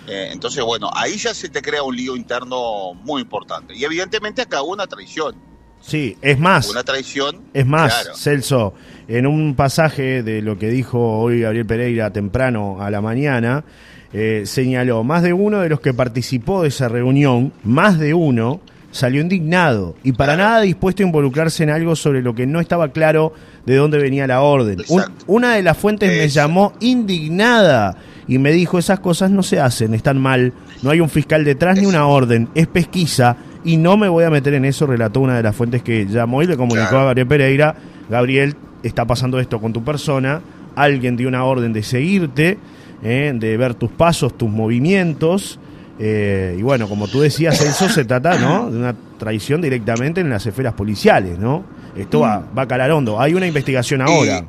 entonces, 0.06 0.64
bueno, 0.64 0.90
ahí 0.94 1.16
ya 1.18 1.32
se 1.34 1.48
te 1.48 1.62
crea 1.62 1.84
un 1.84 1.94
lío 1.94 2.16
interno 2.16 2.94
muy 2.94 3.22
importante. 3.22 3.76
Y 3.76 3.84
evidentemente 3.84 4.42
acá 4.42 4.60
hubo 4.60 4.72
una 4.72 4.88
traición. 4.88 5.36
Sí, 5.80 6.16
es 6.20 6.38
más. 6.38 6.68
Una 6.68 6.82
traición. 6.82 7.42
Es 7.54 7.64
más, 7.64 8.10
Celso, 8.16 8.74
en 9.06 9.26
un 9.26 9.54
pasaje 9.54 10.24
de 10.24 10.42
lo 10.42 10.58
que 10.58 10.68
dijo 10.68 10.98
hoy 11.18 11.42
Gabriel 11.42 11.66
Pereira 11.66 12.12
temprano 12.12 12.82
a 12.82 12.90
la 12.90 13.00
mañana, 13.00 13.64
eh, 14.12 14.42
señaló, 14.44 15.04
más 15.04 15.22
de 15.22 15.32
uno 15.32 15.60
de 15.60 15.68
los 15.68 15.80
que 15.80 15.94
participó 15.94 16.62
de 16.62 16.68
esa 16.68 16.88
reunión, 16.88 17.52
más 17.62 17.98
de 17.98 18.14
uno, 18.14 18.60
salió 18.90 19.20
indignado 19.20 19.94
y 20.02 20.12
para 20.12 20.36
nada 20.36 20.62
dispuesto 20.62 21.02
a 21.02 21.06
involucrarse 21.06 21.62
en 21.62 21.70
algo 21.70 21.94
sobre 21.94 22.22
lo 22.22 22.34
que 22.34 22.46
no 22.46 22.60
estaba 22.60 22.88
claro 22.88 23.32
de 23.64 23.76
dónde 23.76 23.98
venía 23.98 24.26
la 24.26 24.40
orden. 24.40 24.78
una 25.26 25.54
de 25.54 25.62
las 25.62 25.76
fuentes 25.76 26.10
me 26.10 26.28
llamó 26.28 26.72
indignada 26.80 27.96
y 28.26 28.38
me 28.38 28.52
dijo, 28.52 28.78
esas 28.78 29.00
cosas 29.00 29.30
no 29.30 29.42
se 29.42 29.60
hacen, 29.60 29.94
están 29.94 30.18
mal, 30.18 30.52
no 30.82 30.90
hay 30.90 31.00
un 31.00 31.08
fiscal 31.08 31.44
detrás 31.44 31.78
ni 31.78 31.86
una 31.86 32.06
orden, 32.06 32.48
es 32.54 32.66
pesquisa 32.66 33.36
y 33.64 33.76
no 33.76 33.96
me 33.96 34.08
voy 34.08 34.24
a 34.24 34.30
meter 34.30 34.54
en 34.54 34.64
eso, 34.64 34.86
relató 34.86 35.20
una 35.20 35.36
de 35.36 35.42
las 35.42 35.54
fuentes 35.54 35.82
que 35.82 36.06
llamó 36.06 36.42
y 36.42 36.46
le 36.46 36.56
comunicó 36.56 36.96
a 36.96 37.04
Gabriel 37.04 37.26
Pereira, 37.26 37.74
Gabriel, 38.08 38.56
está 38.82 39.04
pasando 39.04 39.38
esto 39.38 39.60
con 39.60 39.72
tu 39.72 39.84
persona, 39.84 40.40
alguien 40.74 41.16
dio 41.16 41.28
una 41.28 41.44
orden 41.44 41.72
de 41.72 41.82
seguirte, 41.82 42.58
eh, 43.02 43.32
de 43.34 43.56
ver 43.56 43.74
tus 43.74 43.90
pasos, 43.90 44.36
tus 44.36 44.48
movimientos, 44.48 45.58
eh, 45.98 46.56
y 46.58 46.62
bueno, 46.62 46.88
como 46.88 47.08
tú 47.08 47.20
decías, 47.20 47.60
eso 47.60 47.88
se 47.88 48.04
trata 48.04 48.38
¿no? 48.38 48.70
de 48.70 48.78
una 48.78 48.96
traición 49.18 49.60
directamente 49.60 50.20
en 50.20 50.30
las 50.30 50.46
esferas 50.46 50.74
policiales, 50.74 51.38
¿no? 51.38 51.64
Esto 51.94 52.20
va, 52.20 52.42
va 52.56 52.62
a 52.62 52.68
calar 52.68 52.90
hondo. 52.92 53.20
Hay 53.20 53.34
una 53.34 53.46
investigación 53.46 54.00
ahora. 54.00 54.44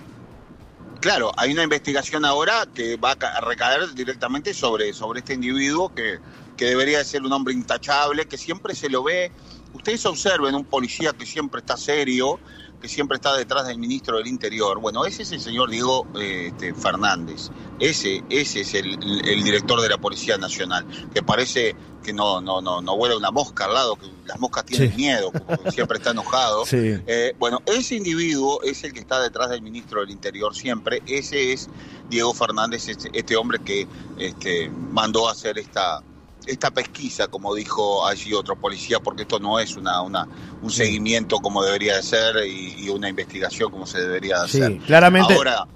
claro, 1.02 1.32
hay 1.36 1.52
una 1.52 1.64
investigación 1.64 2.24
ahora 2.24 2.66
que 2.74 2.96
va 2.96 3.12
a 3.20 3.42
recaer 3.42 3.94
directamente 3.94 4.54
sobre, 4.54 4.94
sobre 4.94 5.20
este 5.20 5.34
individuo 5.34 5.94
que 5.94 6.20
que 6.62 6.68
debería 6.68 7.04
ser 7.04 7.24
un 7.24 7.34
hombre 7.34 7.56
intachable, 7.56 8.28
que 8.28 8.38
siempre 8.38 8.76
se 8.76 8.88
lo 8.88 9.02
ve. 9.02 9.32
Ustedes 9.74 10.06
observen 10.06 10.56
un 10.56 10.66
policía 10.66 11.14
que 11.14 11.26
siempre 11.26 11.60
está 11.60 11.78
serio, 11.78 12.40
que 12.82 12.88
siempre 12.88 13.16
está 13.16 13.38
detrás 13.38 13.68
del 13.68 13.78
ministro 13.78 14.18
del 14.18 14.28
Interior. 14.28 14.80
Bueno, 14.80 15.06
ese 15.06 15.24
es 15.24 15.32
el 15.32 15.40
señor 15.40 15.70
Diego 15.70 16.08
eh, 16.20 16.48
este, 16.48 16.74
Fernández. 16.74 17.50
Ese, 17.80 18.24
ese 18.30 18.62
es 18.62 18.74
el, 18.74 18.98
director 19.44 19.80
de 19.82 19.90
la 19.90 19.98
Policía 19.98 20.38
Nacional, 20.38 20.86
que 21.14 21.22
parece 21.22 21.76
que 22.04 22.12
no, 22.12 22.42
no, 22.42 22.62
no, 22.62 22.82
no 22.82 22.98
vuela 22.98 23.16
una 23.16 23.30
mosca 23.30 23.66
al 23.66 23.76
lado, 23.76 23.96
que 23.96 24.08
las 24.26 24.40
moscas 24.40 24.66
tienen 24.66 24.96
miedo, 24.96 25.32
siempre 25.72 25.98
está 25.98 26.12
enojado. 26.12 26.64
Eh, 26.74 27.36
bueno, 27.38 27.62
ese 27.66 27.96
individuo 27.96 28.62
es 28.64 28.84
el 28.84 28.94
que 28.94 29.00
está 29.00 29.22
detrás 29.22 29.50
del 29.50 29.62
ministro 29.62 30.02
del 30.02 30.10
Interior 30.10 30.56
siempre. 30.56 31.02
Ese 31.06 31.54
es 31.54 31.70
Diego 32.10 32.34
Fernández, 32.34 32.88
este, 32.88 33.10
este 33.14 33.36
hombre 33.36 33.60
que 33.60 33.88
este, 34.18 34.70
mandó 34.70 35.28
a 35.28 35.32
hacer 35.32 35.58
esta, 35.58 36.02
esta 36.46 36.72
pesquisa, 36.72 37.28
como 37.28 37.54
dijo 37.54 38.06
allí 38.06 38.34
otro 38.34 38.56
policía, 38.56 39.00
porque 39.00 39.24
esto 39.24 39.40
no 39.40 39.60
es 39.60 39.76
una, 39.76 40.02
una 40.02 40.28
un 40.62 40.72
seguimiento 40.72 41.38
como 41.38 41.64
debería 41.64 41.96
de 41.96 42.04
ser 42.04 42.36
y, 42.46 42.90
una 42.90 43.10
investigación 43.10 43.72
como 43.72 43.86
se 43.86 44.00
debería 44.00 44.40
de 44.40 44.46
hacer. 44.46 44.78
claramente. 44.80 45.34
Ahora, 45.34 45.68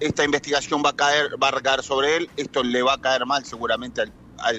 esta 0.00 0.24
investigación 0.24 0.82
va 0.84 0.90
a 0.90 0.96
caer, 0.96 1.30
va 1.42 1.48
a 1.48 1.50
recaer 1.52 1.82
sobre 1.82 2.16
él, 2.16 2.30
esto 2.36 2.62
le 2.62 2.82
va 2.82 2.94
a 2.94 3.00
caer 3.00 3.26
mal 3.26 3.44
seguramente 3.44 4.02
al, 4.02 4.12
al 4.38 4.56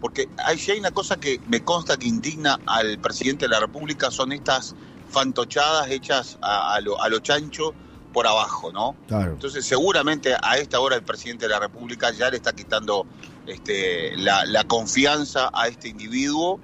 porque 0.00 0.28
hay, 0.44 0.58
si 0.58 0.72
hay 0.72 0.78
una 0.78 0.90
cosa 0.90 1.16
que 1.16 1.40
me 1.48 1.64
consta 1.64 1.96
que 1.96 2.06
indigna 2.06 2.58
al 2.66 2.98
presidente 2.98 3.46
de 3.46 3.50
la 3.50 3.60
República 3.60 4.10
son 4.10 4.32
estas 4.32 4.74
fantochadas 5.08 5.90
hechas 5.90 6.38
a, 6.42 6.74
a, 6.74 6.80
lo, 6.80 7.00
a 7.00 7.08
lo 7.08 7.20
chancho 7.20 7.74
por 8.12 8.26
abajo, 8.26 8.72
¿no? 8.72 8.96
Entonces 9.10 9.66
seguramente 9.66 10.34
a 10.42 10.56
esta 10.56 10.80
hora 10.80 10.96
el 10.96 11.02
presidente 11.02 11.44
de 11.46 11.50
la 11.50 11.60
República 11.60 12.10
ya 12.12 12.30
le 12.30 12.36
está 12.36 12.54
quitando 12.54 13.06
este, 13.46 14.16
la, 14.16 14.64
confianza 14.64 15.50
a 15.52 15.68
este 15.68 15.88
individuo 15.88 16.60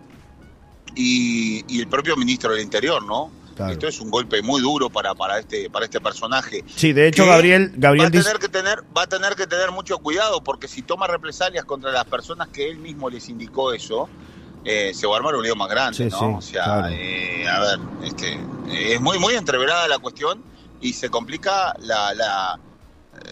y, 0.94 1.80
el 1.80 1.88
propio 1.88 2.16
ministro 2.16 2.52
del 2.52 2.62
Interior, 2.62 3.02
¿no? 3.04 3.30
Esto 3.70 3.86
es 3.86 4.00
un 4.00 4.10
golpe 4.10 4.42
muy 4.42 4.60
duro 4.60 4.90
para, 4.90 5.14
para 5.14 5.38
este 5.38 5.70
para 5.70 5.84
este 5.84 6.00
personaje. 6.00 6.64
Sí, 6.74 6.92
de 6.92 7.06
hecho 7.06 7.26
Gabriel 7.26 7.72
Gabriel 7.76 8.06
va 8.06 8.18
a 8.18 8.22
tener 8.22 8.38
que 8.38 8.48
tener 8.48 8.82
va 8.96 9.02
a 9.02 9.06
tener 9.06 9.36
que 9.36 9.46
tener 9.46 9.70
mucho 9.70 9.98
cuidado 9.98 10.42
porque 10.42 10.66
si 10.66 10.82
toma 10.82 11.06
represalias 11.06 11.64
contra 11.64 11.92
las 11.92 12.04
personas 12.06 12.48
que 12.48 12.68
él 12.68 12.78
mismo 12.78 13.08
les 13.08 13.28
indicó 13.28 13.72
eso, 13.72 14.08
eh, 14.64 14.92
se 14.94 15.06
va 15.06 15.14
a 15.14 15.16
armar 15.18 15.36
un 15.36 15.44
lío 15.44 15.54
más 15.54 15.68
grande, 15.68 16.06
¿no? 16.06 16.38
o 16.38 16.42
sea, 16.42 16.88
eh, 16.90 17.46
a 17.46 17.60
ver, 17.60 17.78
este, 18.04 18.40
es 18.70 19.00
muy 19.00 19.18
muy 19.20 19.34
entreverada 19.34 19.86
la 19.86 19.98
cuestión 19.98 20.42
y 20.80 20.94
se 20.94 21.08
complica 21.08 21.76
la, 21.78 22.14
la 22.14 22.58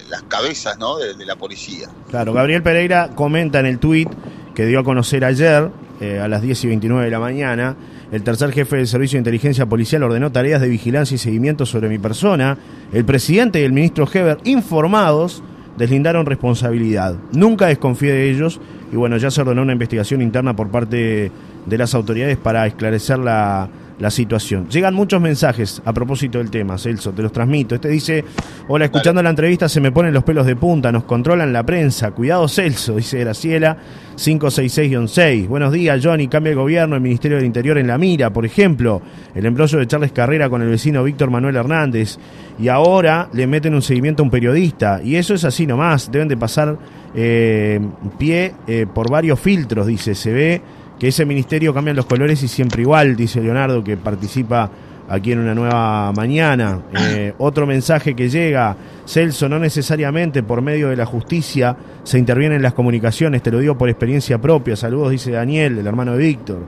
las 0.08 0.22
cabezas 0.22 0.78
¿no? 0.78 0.96
de, 0.98 1.24
la 1.24 1.36
policía. 1.36 1.88
Claro, 2.08 2.32
Gabriel 2.32 2.62
Pereira 2.62 3.10
comenta 3.14 3.60
en 3.60 3.66
el 3.66 3.78
tuit 3.78 4.08
que 4.54 4.66
dio 4.66 4.80
a 4.80 4.84
conocer 4.84 5.24
ayer, 5.24 5.70
eh, 6.00 6.18
a 6.18 6.28
las 6.28 6.42
10 6.42 6.64
y 6.64 6.66
29 6.68 7.04
de 7.04 7.10
la 7.10 7.20
mañana, 7.20 7.76
el 8.12 8.22
tercer 8.22 8.50
jefe 8.52 8.76
del 8.76 8.88
Servicio 8.88 9.16
de 9.16 9.20
Inteligencia 9.20 9.66
Policial 9.66 10.02
ordenó 10.02 10.32
tareas 10.32 10.60
de 10.60 10.68
vigilancia 10.68 11.14
y 11.14 11.18
seguimiento 11.18 11.64
sobre 11.64 11.88
mi 11.88 11.98
persona. 11.98 12.58
El 12.92 13.04
presidente 13.04 13.60
y 13.60 13.64
el 13.64 13.72
ministro 13.72 14.08
Heber, 14.12 14.38
informados, 14.44 15.42
deslindaron 15.76 16.26
responsabilidad. 16.26 17.14
Nunca 17.32 17.66
desconfié 17.66 18.12
de 18.12 18.30
ellos 18.30 18.60
y 18.92 18.96
bueno, 18.96 19.16
ya 19.16 19.30
se 19.30 19.40
ordenó 19.42 19.62
una 19.62 19.72
investigación 19.72 20.22
interna 20.22 20.56
por 20.56 20.70
parte 20.70 21.30
de 21.66 21.78
las 21.78 21.94
autoridades 21.94 22.36
para 22.36 22.66
esclarecer 22.66 23.18
la 23.18 23.68
la 24.00 24.10
situación. 24.10 24.68
Llegan 24.68 24.94
muchos 24.94 25.20
mensajes 25.20 25.80
a 25.84 25.92
propósito 25.92 26.38
del 26.38 26.50
tema, 26.50 26.78
Celso, 26.78 27.12
te 27.12 27.22
los 27.22 27.32
transmito. 27.32 27.74
Este 27.74 27.88
dice, 27.88 28.24
hola, 28.66 28.86
escuchando 28.86 29.22
la 29.22 29.30
entrevista 29.30 29.68
se 29.68 29.80
me 29.80 29.92
ponen 29.92 30.14
los 30.14 30.24
pelos 30.24 30.46
de 30.46 30.56
punta, 30.56 30.90
nos 30.90 31.04
controlan 31.04 31.52
la 31.52 31.62
prensa, 31.62 32.10
cuidado 32.10 32.48
Celso, 32.48 32.96
dice 32.96 33.20
Graciela 33.20 33.76
566-6. 34.16 35.48
Buenos 35.48 35.72
días, 35.72 36.00
Johnny, 36.02 36.28
cambia 36.28 36.50
el 36.50 36.56
gobierno, 36.56 36.96
el 36.96 37.02
Ministerio 37.02 37.36
del 37.36 37.46
Interior 37.46 37.76
en 37.78 37.86
la 37.86 37.98
mira, 37.98 38.30
por 38.32 38.46
ejemplo, 38.46 39.02
el 39.34 39.44
embrollo 39.44 39.78
de 39.78 39.86
Charles 39.86 40.12
Carrera 40.12 40.48
con 40.48 40.62
el 40.62 40.68
vecino 40.68 41.04
Víctor 41.04 41.30
Manuel 41.30 41.56
Hernández, 41.56 42.18
y 42.58 42.68
ahora 42.68 43.28
le 43.32 43.46
meten 43.46 43.74
un 43.74 43.82
seguimiento 43.82 44.22
a 44.22 44.24
un 44.24 44.30
periodista, 44.30 45.00
y 45.02 45.16
eso 45.16 45.34
es 45.34 45.44
así 45.44 45.66
nomás, 45.66 46.10
deben 46.10 46.28
de 46.28 46.36
pasar 46.38 46.78
eh, 47.14 47.80
pie 48.18 48.54
eh, 48.66 48.86
por 48.92 49.10
varios 49.10 49.38
filtros, 49.40 49.86
dice, 49.86 50.14
se 50.14 50.32
ve 50.32 50.62
que 51.00 51.08
ese 51.08 51.24
ministerio 51.24 51.72
cambia 51.72 51.94
los 51.94 52.04
colores 52.04 52.42
y 52.42 52.48
siempre 52.48 52.82
igual, 52.82 53.16
dice 53.16 53.40
Leonardo, 53.40 53.82
que 53.82 53.96
participa 53.96 54.70
aquí 55.08 55.32
en 55.32 55.40
una 55.40 55.54
nueva 55.54 56.12
mañana. 56.12 56.82
Eh, 57.12 57.32
otro 57.38 57.66
mensaje 57.66 58.14
que 58.14 58.28
llega, 58.28 58.76
Celso, 59.06 59.48
no 59.48 59.58
necesariamente 59.58 60.42
por 60.42 60.62
medio 60.62 60.90
de 60.90 60.96
la 60.96 61.06
justicia 61.06 61.76
se 62.04 62.18
intervienen 62.18 62.56
en 62.56 62.62
las 62.62 62.74
comunicaciones, 62.74 63.42
te 63.42 63.50
lo 63.50 63.58
digo 63.58 63.76
por 63.76 63.88
experiencia 63.88 64.38
propia. 64.38 64.76
Saludos, 64.76 65.10
dice 65.10 65.30
Daniel, 65.32 65.78
el 65.78 65.86
hermano 65.86 66.12
de 66.12 66.18
Víctor. 66.18 66.58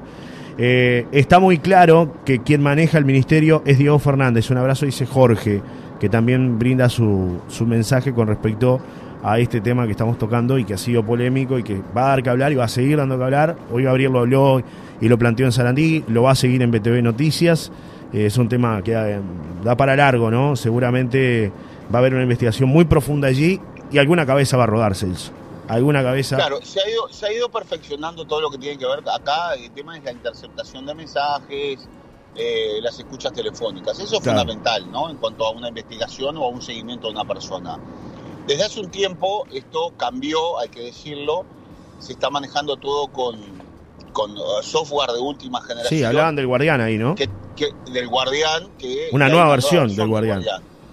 Eh, 0.58 1.06
está 1.12 1.38
muy 1.38 1.58
claro 1.58 2.16
que 2.24 2.40
quien 2.40 2.62
maneja 2.62 2.98
el 2.98 3.04
ministerio 3.04 3.62
es 3.66 3.78
Diego 3.78 3.98
Fernández. 3.98 4.50
Un 4.50 4.56
abrazo, 4.56 4.86
dice 4.86 5.06
Jorge, 5.06 5.62
que 6.00 6.08
también 6.08 6.58
brinda 6.58 6.88
su, 6.88 7.40
su 7.48 7.66
mensaje 7.66 8.12
con 8.12 8.26
respecto 8.26 8.80
a 9.22 9.38
este 9.38 9.60
tema 9.60 9.86
que 9.86 9.92
estamos 9.92 10.18
tocando 10.18 10.58
y 10.58 10.64
que 10.64 10.74
ha 10.74 10.78
sido 10.78 11.04
polémico 11.04 11.58
y 11.58 11.62
que 11.62 11.80
va 11.96 12.06
a 12.06 12.08
dar 12.08 12.22
que 12.22 12.30
hablar 12.30 12.52
y 12.52 12.56
va 12.56 12.64
a 12.64 12.68
seguir 12.68 12.96
dando 12.96 13.16
que 13.16 13.24
hablar. 13.24 13.56
Hoy 13.70 13.84
Gabriel 13.84 14.12
lo 14.12 14.20
habló 14.20 14.62
y 15.00 15.08
lo 15.08 15.18
planteó 15.18 15.46
en 15.46 15.52
Sarandí, 15.52 16.04
lo 16.08 16.24
va 16.24 16.32
a 16.32 16.34
seguir 16.34 16.62
en 16.62 16.70
BTV 16.70 17.02
Noticias. 17.02 17.70
Eh, 18.12 18.26
es 18.26 18.36
un 18.36 18.48
tema 18.48 18.82
que 18.82 18.92
eh, 18.92 19.20
da, 19.62 19.76
para 19.76 19.94
largo, 19.94 20.30
¿no? 20.30 20.56
Seguramente 20.56 21.52
va 21.92 21.98
a 21.98 22.00
haber 22.00 22.14
una 22.14 22.24
investigación 22.24 22.68
muy 22.68 22.84
profunda 22.84 23.28
allí 23.28 23.60
y 23.90 23.98
alguna 23.98 24.26
cabeza 24.26 24.56
va 24.56 24.64
a 24.64 24.66
rodar, 24.66 24.94
Celso. 24.94 25.32
Alguna 25.68 26.02
cabeza. 26.02 26.36
Claro, 26.36 26.60
se 26.62 26.80
ha, 26.80 26.90
ido, 26.90 27.08
se 27.08 27.26
ha 27.26 27.32
ido 27.32 27.48
perfeccionando 27.48 28.24
todo 28.26 28.40
lo 28.40 28.50
que 28.50 28.58
tiene 28.58 28.76
que 28.76 28.84
ver 28.84 28.98
acá. 29.08 29.54
El 29.54 29.70
tema 29.70 29.96
es 29.96 30.02
la 30.02 30.12
interceptación 30.12 30.84
de 30.84 30.94
mensajes, 30.94 31.88
eh, 32.34 32.78
las 32.82 32.98
escuchas 32.98 33.32
telefónicas. 33.32 33.98
Eso 33.98 34.16
es 34.16 34.24
fundamental, 34.24 34.90
¿no? 34.90 35.08
En 35.08 35.16
cuanto 35.16 35.46
a 35.46 35.52
una 35.52 35.68
investigación 35.68 36.36
o 36.36 36.44
a 36.44 36.48
un 36.48 36.60
seguimiento 36.60 37.06
de 37.06 37.12
una 37.12 37.24
persona. 37.24 37.78
Desde 38.46 38.64
hace 38.64 38.80
un 38.80 38.90
tiempo 38.90 39.46
esto 39.52 39.92
cambió, 39.96 40.58
hay 40.58 40.68
que 40.68 40.80
decirlo, 40.80 41.44
se 41.98 42.12
está 42.12 42.28
manejando 42.30 42.76
todo 42.76 43.08
con, 43.08 43.38
con 44.12 44.32
uh, 44.36 44.62
software 44.62 45.10
de 45.10 45.20
última 45.20 45.60
generación. 45.60 45.98
Sí, 45.98 46.04
hablaban 46.04 46.34
del 46.36 46.46
Guardián 46.46 46.80
ahí, 46.80 46.98
¿no? 46.98 47.14
del 47.14 48.08
Guardián. 48.08 48.68
que 48.78 49.08
Una 49.12 49.28
nueva 49.28 49.50
versión 49.50 49.94
del 49.94 50.08
Guardián. 50.08 50.42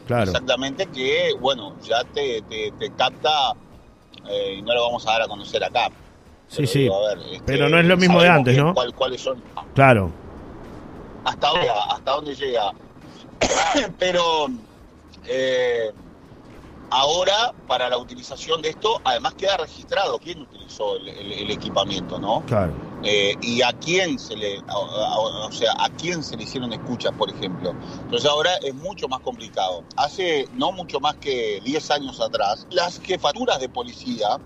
Claro. 0.06 0.24
Exactamente, 0.24 0.88
que, 0.88 1.34
bueno, 1.40 1.76
ya 1.84 2.04
te, 2.04 2.42
te, 2.42 2.92
capta, 2.98 3.54
eh, 4.28 4.56
y 4.58 4.62
no 4.62 4.74
lo 4.74 4.84
vamos 4.84 5.08
a 5.08 5.12
dar 5.12 5.22
a 5.24 5.28
conocer 5.28 5.64
acá. 5.64 5.90
Sí, 6.48 6.66
sí. 6.66 6.90
Este, 7.32 7.44
pero 7.46 7.70
no 7.70 7.80
es 7.80 7.86
lo 7.86 7.96
mismo 7.96 8.20
de 8.22 8.28
antes, 8.28 8.58
¿no? 8.58 8.74
¿Cuáles 8.96 9.22
son? 9.22 9.42
Claro. 9.76 10.12
Hasta 11.26 11.48
dónde, 11.50 11.70
hasta 11.70 12.12
dónde 12.12 12.36
llega. 12.36 12.72
pero 14.00 14.48
eh, 15.28 15.92
ahora, 16.90 17.54
para 17.68 17.90
la 17.90 17.98
utilización 17.98 18.62
de 18.62 18.70
esto, 18.70 19.02
además 19.04 19.34
queda 19.36 19.58
registrado 19.58 20.20
quién 20.20 20.42
utilizó 20.42 20.98
el, 20.98 21.52
equipamiento, 21.52 22.20
¿no? 22.20 22.44
Claro. 22.46 22.74
Eh, 23.04 23.36
y 23.42 23.62
a 23.62 23.72
quién 23.74 24.20
se 24.20 24.36
le, 24.36 24.60
o 24.68 25.52
sea, 25.52 25.74
a 25.80 25.90
quién 25.90 26.24
se 26.24 26.36
le 26.36 26.44
hicieron 26.44 26.74
escuchas, 26.74 27.12
por 27.18 27.30
ejemplo. 27.30 27.74
Entonces 28.04 28.30
ahora 28.30 28.52
es 28.64 28.74
mucho 28.76 29.08
más 29.08 29.22
complicado. 29.22 29.84
Hace 29.96 30.48
no 30.54 30.72
mucho 30.72 31.00
más 31.00 31.16
que 31.16 31.62
10 31.64 31.92
años 31.92 32.20
atrás, 32.20 32.68
las 32.72 33.00
jefaturas 33.00 33.60
de 33.60 33.70
policía 33.70 34.40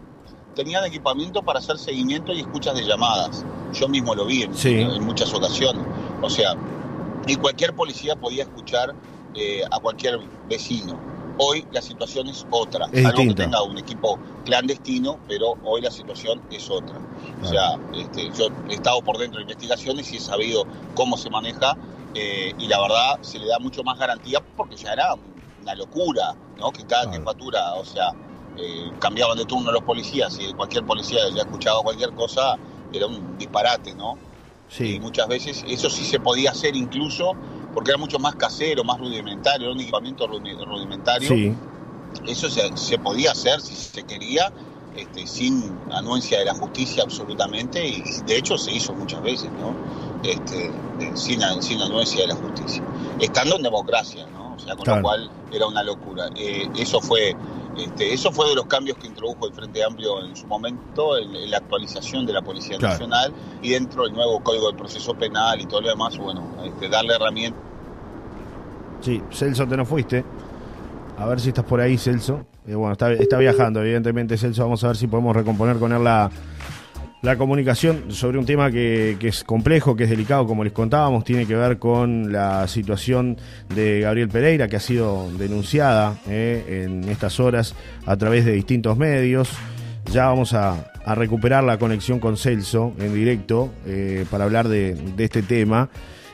tenían 0.56 0.86
equipamiento 0.86 1.42
para 1.42 1.60
hacer 1.60 1.78
seguimiento 1.78 2.32
y 2.32 2.42
escuchas 2.42 2.76
de 2.76 2.84
llamadas. 2.84 3.46
Yo 3.74 3.88
mismo 3.88 4.14
lo 4.14 4.26
vi 4.26 4.44
en, 4.44 5.04
muchas 5.04 5.34
ocasiones. 5.34 5.84
O 6.22 6.30
sea, 6.30 6.56
y 7.28 7.36
cualquier 7.36 7.74
policía 7.74 8.16
podía 8.16 8.44
escuchar 8.44 8.94
eh, 9.36 9.64
a 9.72 9.80
cualquier 9.80 10.20
vecino. 10.48 11.13
Hoy 11.38 11.66
la 11.72 11.82
situación 11.82 12.28
es 12.28 12.46
otra. 12.52 12.88
Es 12.92 13.06
Algo 13.06 13.24
que 13.24 13.34
tenga 13.34 13.64
un 13.64 13.78
equipo 13.78 14.20
clandestino, 14.46 15.20
pero 15.28 15.58
hoy 15.64 15.82
la 15.82 15.92
situación 15.92 16.42
es 16.52 16.70
otra. 16.70 16.98
O 17.42 17.48
sea, 17.48 17.76
este, 17.94 18.30
yo 18.38 18.48
he 18.70 18.76
estado 18.76 19.02
por 19.02 19.18
dentro 19.18 19.38
de 19.38 19.44
investigaciones 19.44 20.12
y 20.14 20.18
he 20.18 20.20
sabido 20.20 20.66
cómo 20.94 21.18
se 21.18 21.30
maneja 21.30 21.76
eh, 22.16 22.54
y 22.58 22.68
la 22.68 22.80
verdad 22.80 23.22
se 23.22 23.40
le 23.40 23.48
da 23.48 23.60
mucho 23.60 23.84
más 23.84 23.98
garantía 23.98 24.40
porque 24.56 24.76
ya 24.76 24.94
era 24.94 25.16
una 25.62 25.76
locura, 25.76 26.36
¿no? 26.58 26.72
Que 26.72 26.86
cada 26.86 27.12
jefatura, 27.12 27.74
o 27.76 27.86
sea, 27.86 28.14
eh, 28.58 28.92
cambiaban 29.00 29.38
de 29.38 29.46
turno 29.46 29.72
los 29.72 29.82
policías 29.82 30.38
y 30.40 30.54
cualquier 30.54 30.84
policía 30.86 31.20
ya 31.34 31.42
escuchaba 31.42 31.82
cualquier 31.82 32.12
cosa, 32.12 32.58
era 32.92 33.08
un 33.08 33.38
disparate, 33.38 33.96
¿no? 33.96 34.18
Sí. 34.76 34.96
Y 34.96 35.00
muchas 35.00 35.28
veces 35.28 35.64
eso 35.68 35.90
sí 35.90 36.04
se 36.04 36.20
podía 36.20 36.52
hacer 36.52 36.76
incluso 36.76 37.36
porque 37.74 37.92
era 37.92 37.98
mucho 37.98 38.20
más 38.20 38.36
casero, 38.36 38.84
más 38.84 39.00
rudimentario, 39.00 39.68
era 39.68 39.76
un 39.76 39.82
equipamiento 39.82 40.28
rudimentario. 40.28 41.28
Sí. 41.28 41.54
Eso 42.28 42.50
se, 42.50 42.98
podía 43.00 43.32
hacer 43.32 43.60
si 43.60 43.74
se 43.74 44.04
quería, 44.04 44.54
este, 44.96 45.26
sin 45.26 45.76
anuencia 45.92 46.40
de 46.40 46.46
la 46.46 46.54
justicia 46.54 47.04
absolutamente, 47.04 47.86
y 47.86 48.04
de 48.28 48.38
hecho 48.38 48.58
se 48.58 48.72
hizo 48.72 48.94
muchas 48.94 49.22
veces, 49.24 49.50
¿no? 49.54 49.74
Este, 50.24 50.72
sin, 51.16 51.42
sin 51.62 51.82
anuencia 51.82 52.22
de 52.22 52.28
la 52.28 52.36
justicia. 52.36 52.84
Estando 53.20 53.56
en 53.56 53.64
democracia, 53.64 54.28
¿no? 54.28 54.56
O 54.56 54.60
sea, 54.60 54.76
con 54.76 54.96
lo 54.96 55.02
cual 55.02 55.30
era 55.52 55.66
una 55.66 55.84
locura. 55.84 56.30
Eh, 56.36 56.70
eso 56.78 57.02
fue 57.02 57.36
este, 57.78 58.14
eso 58.14 58.32
fue 58.32 58.50
de 58.50 58.56
los 58.56 58.66
cambios 58.66 58.98
que 58.98 59.08
introdujo 59.08 59.48
el 59.48 59.54
Frente 59.54 59.84
Amplio 59.84 60.24
en 60.24 60.36
su 60.36 60.46
momento, 60.48 61.18
en, 61.18 61.50
la 61.50 61.58
actualización 61.58 62.26
de 62.26 62.34
la 62.34 62.42
Policía 62.42 62.78
Nacional 62.78 63.34
y 63.62 63.70
dentro 63.72 64.04
del 64.04 64.14
nuevo 64.14 64.42
Código 64.42 64.72
de 64.72 64.78
Proceso 64.78 65.14
Penal 65.14 65.62
y 65.62 65.66
todo 65.66 65.82
lo 65.82 65.90
demás, 65.90 66.18
bueno, 66.18 66.44
este, 66.64 66.90
darle 66.90 67.16
herramientas. 67.16 67.62
Sí, 69.02 69.22
Celso, 69.32 69.68
te 69.68 69.76
no 69.76 69.86
fuiste. 69.86 70.24
A 71.18 71.26
ver 71.26 71.40
si 71.40 71.50
estás 71.50 71.66
por 71.66 71.82
ahí, 71.82 71.98
Celso. 71.98 72.46
Eh, 72.66 72.76
bueno, 72.76 72.94
está, 72.94 73.12
está 73.12 73.38
viajando, 73.38 73.82
evidentemente, 73.82 74.38
Celso. 74.38 74.64
Vamos 74.64 74.84
a 74.84 74.88
ver 74.88 74.98
si 74.98 75.08
podemos 75.08 75.36
recomponer 75.36 75.78
con 75.78 75.92
él 75.92 76.04
la, 76.04 76.32
la 77.24 77.38
comunicación 77.38 78.12
sobre 78.12 78.38
un 78.38 78.46
tema 78.46 78.70
que, 78.70 79.18
es 79.22 79.46
complejo, 79.46 79.96
que 79.96 80.04
es 80.04 80.10
delicado, 80.10 80.46
como 80.46 80.66
les 80.66 80.74
contábamos, 80.74 81.24
tiene 81.24 81.46
que 81.46 81.56
ver 81.56 81.80
con 81.80 82.34
la 82.34 82.68
situación 82.68 83.38
de 83.74 84.02
Gabriel 84.02 84.28
Pereira, 84.28 84.68
que 84.68 84.76
ha 84.76 84.82
sido 84.82 85.32
denunciada 85.38 86.18
eh, 86.28 86.84
en 86.84 87.08
estas 87.08 87.40
horas 87.40 87.76
a 88.06 88.18
través 88.18 88.44
de 88.44 88.52
distintos 88.52 88.98
medios. 88.98 89.50
Ya 90.12 90.26
vamos 90.26 90.54
a, 90.54 90.92
recuperar 91.16 91.64
la 91.64 91.78
conexión 91.78 92.20
con 92.20 92.36
Celso 92.36 92.94
en 93.00 93.14
directo 93.14 93.72
eh, 93.86 94.26
para 94.30 94.44
hablar 94.44 94.68
de, 94.68 94.98
este 95.18 95.44
tema. 95.44 95.90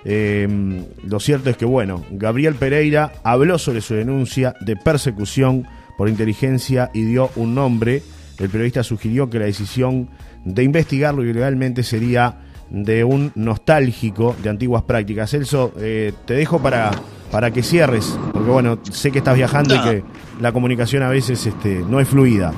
Em, 0.05 0.85
lo 1.07 1.19
cierto 1.19 1.51
es 1.51 1.57
que, 1.57 1.65
bueno, 1.65 2.03
Gabriel 2.09 2.55
Pereira 2.55 3.13
habló 3.23 3.59
sobre 3.59 3.81
su 3.81 3.93
denuncia 3.93 4.55
de 4.61 4.75
persecución 4.75 5.67
por 5.99 6.09
inteligencia 6.09 6.89
y 6.95 7.03
dio 7.03 7.29
un 7.35 7.53
nombre. 7.53 8.01
El 8.39 8.49
periodista 8.49 8.81
sugirió 8.81 9.29
que 9.29 9.37
la 9.37 9.45
decisión 9.45 10.09
de 10.45 10.63
investigarlo 10.63 11.23
ilegalmente 11.23 11.83
sería 11.83 12.41
de 12.69 13.03
un 13.03 13.31
nostálgico 13.35 14.35
de 14.41 14.49
antiguas 14.49 14.83
prácticas. 14.83 15.31
Celso, 15.31 15.73
eh, 15.77 16.13
te 16.25 16.35
dejo 16.35 16.61
para, 16.61 16.91
para 17.31 17.51
que 17.51 17.63
cierres, 17.63 18.17
porque 18.31 18.49
bueno, 18.49 18.79
sé 18.91 19.11
que 19.11 19.19
estás 19.19 19.35
viajando 19.35 19.75
y 19.75 19.81
que 19.81 20.03
la 20.39 20.51
comunicación 20.51 21.03
a 21.03 21.09
veces 21.09 21.45
este, 21.45 21.79
no 21.79 21.99
es 21.99 22.07
fluida. 22.07 22.53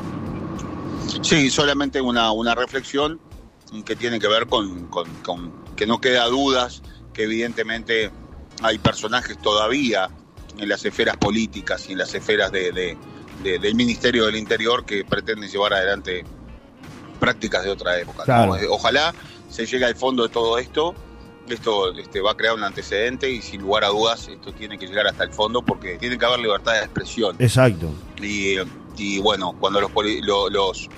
Sí, 1.22 1.50
solamente 1.50 2.02
una, 2.02 2.32
una 2.32 2.56
reflexión 2.56 3.20
que 3.86 3.96
tiene 3.96 4.20
que 4.20 4.28
ver 4.28 4.48
con, 4.48 4.90
que 5.76 5.88
no 5.88 6.02
queda 6.02 6.26
dudas 6.26 6.82
que 7.14 7.24
evidentemente 7.24 8.12
hay 8.62 8.78
personajes 8.78 9.38
todavía 9.42 10.10
en 10.58 10.70
las 10.70 10.86
esferas 10.86 11.18
políticas 11.18 11.88
y 11.90 11.94
en 11.94 12.00
las 12.00 12.14
esferas 12.14 12.52
de, 12.52 12.98
del 13.44 13.76
Ministerio 13.76 14.26
del 14.26 14.36
Interior 14.36 14.86
que 14.86 15.06
pretenden 15.06 15.50
llevar 15.50 15.74
adelante 15.74 16.26
prácticas 17.22 17.64
de 17.64 17.70
otra 17.70 17.98
época. 18.00 18.24
Ojalá 18.70 19.14
se 19.50 19.66
llegue 19.66 19.86
al 19.86 19.96
fondo 19.96 20.24
de 20.24 20.30
todo 20.30 20.58
esto. 20.58 20.96
Esto 21.48 21.92
este, 21.94 22.20
va 22.22 22.32
a 22.32 22.36
crear 22.36 22.56
un 22.56 22.64
antecedente 22.64 23.30
y 23.30 23.42
sin 23.42 23.62
lugar 23.62 23.84
a 23.84 23.88
dudas 23.88 24.28
esto 24.28 24.54
tiene 24.54 24.78
que 24.78 24.88
llegar 24.88 25.08
hasta 25.08 25.26
el 25.26 25.34
fondo 25.34 25.62
porque 25.62 25.98
tiene 25.98 26.18
que 26.18 26.26
haber 26.26 26.40
libertad 26.40 26.74
de 26.74 26.80
expresión. 26.80 27.36
Exacto. 27.40 27.90
Y, 28.22 29.20
bueno, 29.20 29.56
cuando 29.60 29.82
los, 29.82 29.92
los, 30.52 30.90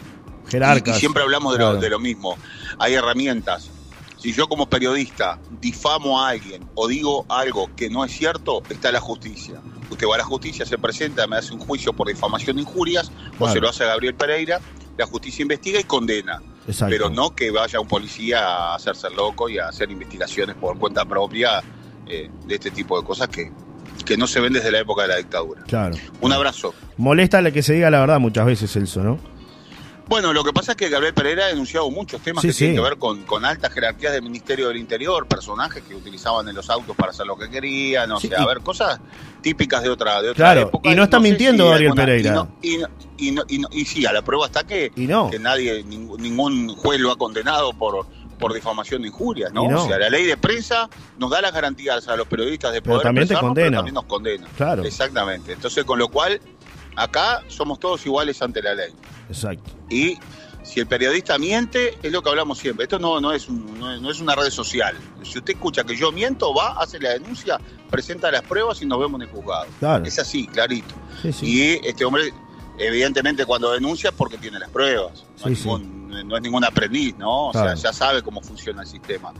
jerarcas. 0.47 0.97
Y, 0.97 0.99
siempre 0.99 1.23
hablamos 1.23 1.53
de, 1.53 1.59
lo, 1.59 1.75
de 1.75 1.89
lo 1.89 1.99
mismo. 1.99 2.37
Hay 2.79 2.93
herramientas. 2.93 3.69
Si 4.17 4.31
yo 4.31 4.47
como 4.47 4.69
periodista 4.69 5.37
difamo 5.59 6.21
a 6.21 6.29
alguien 6.29 6.63
o 6.75 6.87
digo 6.87 7.25
algo 7.27 7.69
que 7.75 7.89
no 7.89 8.05
es 8.05 8.13
cierto, 8.13 8.63
está 8.69 8.89
la 8.91 9.01
justicia. 9.01 9.59
Usted 9.89 10.07
va 10.07 10.15
a 10.15 10.19
la 10.19 10.23
justicia, 10.23 10.65
se 10.65 10.77
presenta, 10.77 11.27
me 11.27 11.35
hace 11.35 11.53
un 11.53 11.59
juicio 11.59 11.91
por 11.91 12.07
difamación 12.07 12.55
de 12.55 12.61
injurias, 12.61 13.11
o 13.37 13.49
se 13.49 13.59
lo 13.59 13.67
hace 13.67 13.83
a 13.83 13.87
Gabriel 13.87 14.15
Pereira, 14.15 14.61
la 14.97 15.05
justicia 15.05 15.43
investiga 15.43 15.79
y 15.79 15.83
condena. 15.83 16.41
Pero 16.87 17.09
no 17.09 17.35
que 17.35 17.51
vaya 17.51 17.79
un 17.79 17.87
policía 17.87 18.45
a 18.45 18.75
hacerse 18.75 19.09
loco 19.09 19.49
y 19.49 19.57
a 19.57 19.67
hacer 19.67 19.91
investigaciones 19.91 20.55
por 20.55 20.77
cuenta 20.79 21.03
propia 21.03 21.61
eh, 22.07 22.29
de 22.45 22.55
este 22.55 22.71
tipo 22.71 22.99
de 22.99 23.05
cosas 23.05 23.27
que, 23.27 23.51
que 24.05 24.15
no 24.15 24.27
se 24.27 24.39
ven 24.39 24.53
desde 24.53 24.71
la 24.71 24.79
época 24.79 25.01
de 25.03 25.07
la 25.09 25.17
dictadura. 25.17 25.63
Claro. 25.63 25.95
Un 26.21 26.31
abrazo. 26.31 26.73
Molesta 26.97 27.51
que 27.51 27.61
se 27.61 27.73
diga 27.73 27.89
la 27.89 27.99
verdad 27.99 28.19
muchas 28.19 28.45
veces, 28.45 28.73
Elso, 28.75 29.03
¿no? 29.03 29.32
Bueno, 30.07 30.33
lo 30.33 30.43
que 30.43 30.51
pasa 30.51 30.73
es 30.73 30.77
que 30.77 30.89
Gabriel 30.89 31.13
Pereira 31.13 31.45
ha 31.45 31.47
denunciado 31.47 31.89
muchos 31.89 32.21
temas 32.21 32.43
que 32.43 32.51
tienen 32.51 32.75
que 32.75 32.81
ver 32.81 32.97
con, 32.97 33.23
con, 33.23 33.45
altas 33.45 33.73
jerarquías 33.73 34.13
del 34.13 34.21
Ministerio 34.21 34.67
del 34.67 34.77
Interior, 34.77 35.27
personajes 35.27 35.83
que 35.83 35.95
utilizaban 35.95 36.47
en 36.47 36.55
los 36.55 36.69
autos 36.69 36.95
para 36.95 37.11
hacer 37.11 37.25
lo 37.25 37.37
que 37.37 37.49
querían, 37.49 38.11
o 38.11 38.19
sea, 38.19 38.41
a 38.41 38.45
ver, 38.45 38.59
cosas 38.59 38.99
típicas 39.41 39.81
de 39.83 39.89
otra, 39.89 40.21
de 40.21 40.29
otra 40.29 40.53
claro, 40.53 40.71
Y 40.83 40.93
no 40.95 41.03
está 41.03 41.19
mintiendo 41.19 41.69
Gabriel 41.69 41.93
Pereira. 41.93 42.47
Y, 42.61 42.81
y, 43.17 43.35
y, 43.71 43.85
sí, 43.85 44.05
a 44.05 44.11
la 44.11 44.21
prueba 44.21 44.47
está 44.47 44.63
que, 44.65 44.91
que 44.91 45.39
nadie, 45.39 45.83
ningún, 45.83 46.69
juez 46.75 46.99
lo 46.99 47.11
ha 47.11 47.17
condenado 47.17 47.73
por, 47.73 48.05
por 48.39 48.53
difamación 48.53 49.01
de 49.01 49.07
injurias, 49.07 49.53
¿no? 49.53 49.63
O 49.63 49.87
sea, 49.87 49.97
la 49.97 50.09
ley 50.09 50.25
de 50.25 50.37
prensa 50.37 50.89
nos 51.17 51.29
da 51.29 51.41
las 51.41 51.53
garantías 51.53 52.07
a 52.07 52.15
los 52.15 52.27
periodistas 52.27 52.73
de 52.73 52.81
poder 52.81 52.99
pero 52.99 53.09
también, 53.09 53.27
te 53.27 53.35
condena. 53.35 53.69
Pero 53.69 53.77
también 53.77 53.95
nos 53.95 54.03
condena. 54.05 54.47
Claro. 54.57 54.83
Exactamente. 54.83 55.53
Entonces, 55.53 55.83
con 55.85 55.97
lo 55.97 56.09
cual, 56.09 56.41
acá 56.95 57.43
somos 57.47 57.79
todos 57.79 58.05
iguales 58.05 58.41
ante 58.41 58.61
la 58.61 58.73
ley. 58.73 58.93
Exacto. 59.29 59.71
Y 59.89 60.17
si 60.63 60.79
el 60.79 60.87
periodista 60.87 61.37
miente, 61.37 61.97
es 62.01 62.11
lo 62.11 62.23
que 62.23 62.29
hablamos 62.29 62.57
siempre. 62.57 62.83
Esto 62.83 62.97
no, 62.97 63.19
no, 63.19 63.33
es, 63.33 63.49
no, 63.49 64.09
es, 64.09 64.19
una 64.21 64.33
red 64.33 64.49
social. 64.49 64.95
Si 65.23 65.37
usted 65.37 65.53
escucha 65.53 65.83
que 65.83 65.95
yo 65.95 66.11
miento, 66.11 66.53
va, 66.53 66.81
hace 66.81 66.99
la 66.99 67.11
denuncia, 67.11 67.59
presenta 67.89 68.31
las 68.31 68.43
pruebas 68.43 68.81
y 68.81 68.85
nos 68.85 68.99
vemos 68.99 69.21
en 69.21 69.27
el 69.27 69.33
juzgado. 69.33 69.67
Es 70.05 70.19
así, 70.19 70.47
clarito. 70.47 70.95
Y 71.41 71.85
este 71.85 72.05
hombre, 72.05 72.33
evidentemente, 72.77 73.45
cuando 73.45 73.71
denuncia 73.71 74.09
es 74.09 74.15
porque 74.15 74.37
tiene 74.37 74.57
las 74.57 74.69
pruebas. 74.69 75.25
No, 75.43 76.37
es, 76.37 76.41
ningún, 76.41 76.63
aprendiz, 76.63 77.17
¿no? 77.17 77.49
O 77.49 77.53
sea, 77.53 77.75
ya 77.75 77.91
sabe 77.91 78.21
cómo 78.21 78.41
funciona 78.41 78.83
el 78.83 78.87
sistema. 78.87 79.33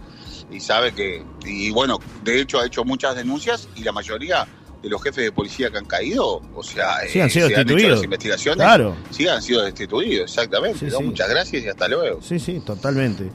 Y 0.52 0.60
sabe 0.60 0.94
que, 0.94 1.24
y 1.46 1.72
bueno, 1.72 2.00
de 2.24 2.42
hecho 2.42 2.60
ha 2.60 2.66
hecho 2.66 2.84
muchas 2.84 3.16
denuncias 3.16 3.70
y 3.76 3.84
la 3.84 3.94
mayoría 3.94 4.46
de 4.84 4.90
los 4.90 5.02
jefes 5.02 5.24
de 5.24 5.32
policía 5.32 5.72
que 5.72 5.78
han 5.78 5.86
caído, 5.86 6.42
o 6.54 6.62
sea, 6.62 6.98
sí, 7.08 7.22
han 7.22 7.28
eh, 7.28 7.32
sido 7.32 7.48
destituidos. 7.48 7.92
las 7.92 8.04
investigaciones, 8.04 8.58
claro. 8.58 8.96
sí 9.12 9.28
han 9.28 9.42
sido 9.42 9.64
destituidos, 9.64 10.30
exactamente. 10.30 10.92
Muchas 11.02 11.30
gracias 11.30 11.64
y 11.64 11.68
hasta 11.70 11.88
luego. 11.88 12.22
Sí, 12.22 12.38
sí, 12.38 12.62
totalmente. 12.66 13.32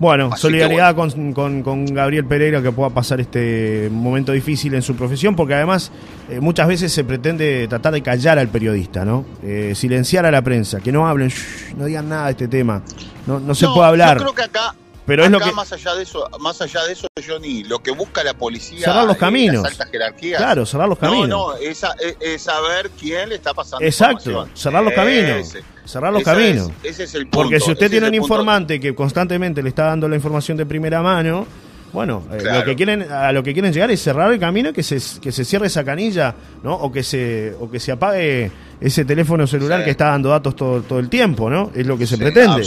Bueno, 0.00 0.36
solidaridad 0.36 0.94
Con, 0.94 1.86
Gabriel 1.86 2.24
Pereira 2.24 2.62
que 2.62 2.70
pueda 2.70 2.90
pasar 2.90 3.20
este 3.20 3.88
momento 3.90 4.32
difícil 4.32 4.72
en 4.74 4.82
su 4.82 4.94
profesión, 4.94 5.34
porque 5.36 5.54
además 5.54 5.90
eh, 6.30 6.40
muchas 6.40 6.68
veces 6.68 6.92
se 6.92 7.04
pretende 7.04 7.66
tratar 7.68 7.92
de 7.92 8.02
callar 8.02 8.38
al 8.38 8.48
periodista, 8.48 9.04
¿no? 9.04 9.26
Eh, 9.42 9.72
silenciar 9.74 10.24
a 10.24 10.30
la 10.30 10.40
prensa, 10.40 10.80
que 10.80 10.92
no 10.92 11.08
hablen, 11.08 11.32
no 11.76 11.84
digan 11.84 12.08
nada 12.08 12.26
de 12.26 12.30
este 12.30 12.48
tema, 12.48 12.82
no, 13.26 13.40
no 13.40 13.54
se 13.54 13.66
puede 13.66 13.88
hablar. 13.88 14.18
Yo 14.18 14.24
creo 14.24 14.34
que 14.34 14.42
acá 14.42 14.74
pero 15.08 15.24
es 15.24 15.30
lo 15.30 15.40
que 15.40 15.52
más 15.52 15.72
allá 15.72 15.94
de 15.94 16.02
eso, 16.02 16.28
más 16.38 16.60
allá 16.60 16.84
de 16.84 16.92
eso, 16.92 17.08
Johnny, 17.26 17.64
lo 17.64 17.78
que 17.82 17.92
busca 17.92 18.22
la 18.22 18.34
policía 18.34 18.80
cerrar 18.80 19.06
los 19.06 19.16
caminos. 19.16 19.62
Las 19.62 19.72
altas 19.72 19.90
jerarquías. 19.90 20.38
Claro, 20.38 20.66
cerrar 20.66 20.86
los 20.86 20.98
caminos. 20.98 21.28
No, 21.28 21.48
no, 21.48 21.56
es, 21.56 22.42
saber 22.42 22.90
quién 22.90 23.30
le 23.30 23.36
está 23.36 23.54
pasando. 23.54 23.86
Exacto, 23.86 24.46
cerrar 24.52 24.84
los 24.84 24.92
caminos. 24.92 25.56
cerrar 25.86 26.12
los 26.12 26.22
caminos. 26.22 26.70
ese 26.82 27.04
es 27.04 27.14
el 27.14 27.22
punto. 27.22 27.38
Porque 27.38 27.58
si 27.58 27.70
usted 27.70 27.90
tiene 27.90 28.06
un 28.06 28.14
informante 28.16 28.78
que 28.78 28.94
constantemente 28.94 29.62
le 29.62 29.70
está 29.70 29.84
dando 29.84 30.06
la 30.10 30.16
información 30.16 30.58
de 30.58 30.66
primera 30.66 31.00
mano, 31.00 31.46
bueno, 31.90 32.24
eh, 32.30 32.42
lo 32.42 32.64
que 32.64 32.76
quieren, 32.76 33.10
a 33.10 33.32
lo 33.32 33.42
que 33.42 33.54
quieren 33.54 33.72
llegar 33.72 33.90
es 33.90 34.02
cerrar 34.02 34.30
el 34.30 34.38
camino 34.38 34.68
y 34.68 34.72
que 34.74 34.82
se, 34.82 35.00
que 35.20 35.32
se 35.32 35.42
cierre 35.42 35.68
esa 35.68 35.84
canilla, 35.84 36.34
¿no? 36.62 36.74
O 36.74 36.92
que 36.92 37.02
se, 37.02 37.54
o 37.58 37.70
que 37.70 37.80
se 37.80 37.92
apague 37.92 38.52
ese 38.78 39.06
teléfono 39.06 39.46
celular 39.46 39.84
que 39.84 39.90
está 39.90 40.08
dando 40.08 40.28
datos 40.28 40.54
todo, 40.54 40.82
todo 40.82 40.98
el 40.98 41.08
tiempo, 41.08 41.48
¿no? 41.48 41.70
Es 41.74 41.86
lo 41.86 41.96
que 41.96 42.06
se 42.06 42.18
pretende. 42.18 42.62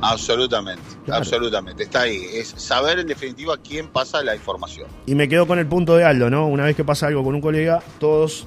Absolutamente, 0.00 0.82
absolutamente. 1.10 1.84
Está 1.84 2.02
ahí. 2.02 2.26
Es 2.32 2.48
saber 2.56 2.98
en 2.98 3.06
definitiva 3.06 3.56
quién 3.56 3.88
pasa 3.88 4.22
la 4.22 4.34
información. 4.34 4.88
Y 5.06 5.14
me 5.14 5.28
quedo 5.28 5.46
con 5.46 5.58
el 5.58 5.66
punto 5.66 5.96
de 5.96 6.04
Aldo, 6.04 6.30
¿no? 6.30 6.46
Una 6.46 6.64
vez 6.64 6.76
que 6.76 6.84
pasa 6.84 7.06
algo 7.06 7.24
con 7.24 7.34
un 7.34 7.40
colega, 7.40 7.82
todos 7.98 8.46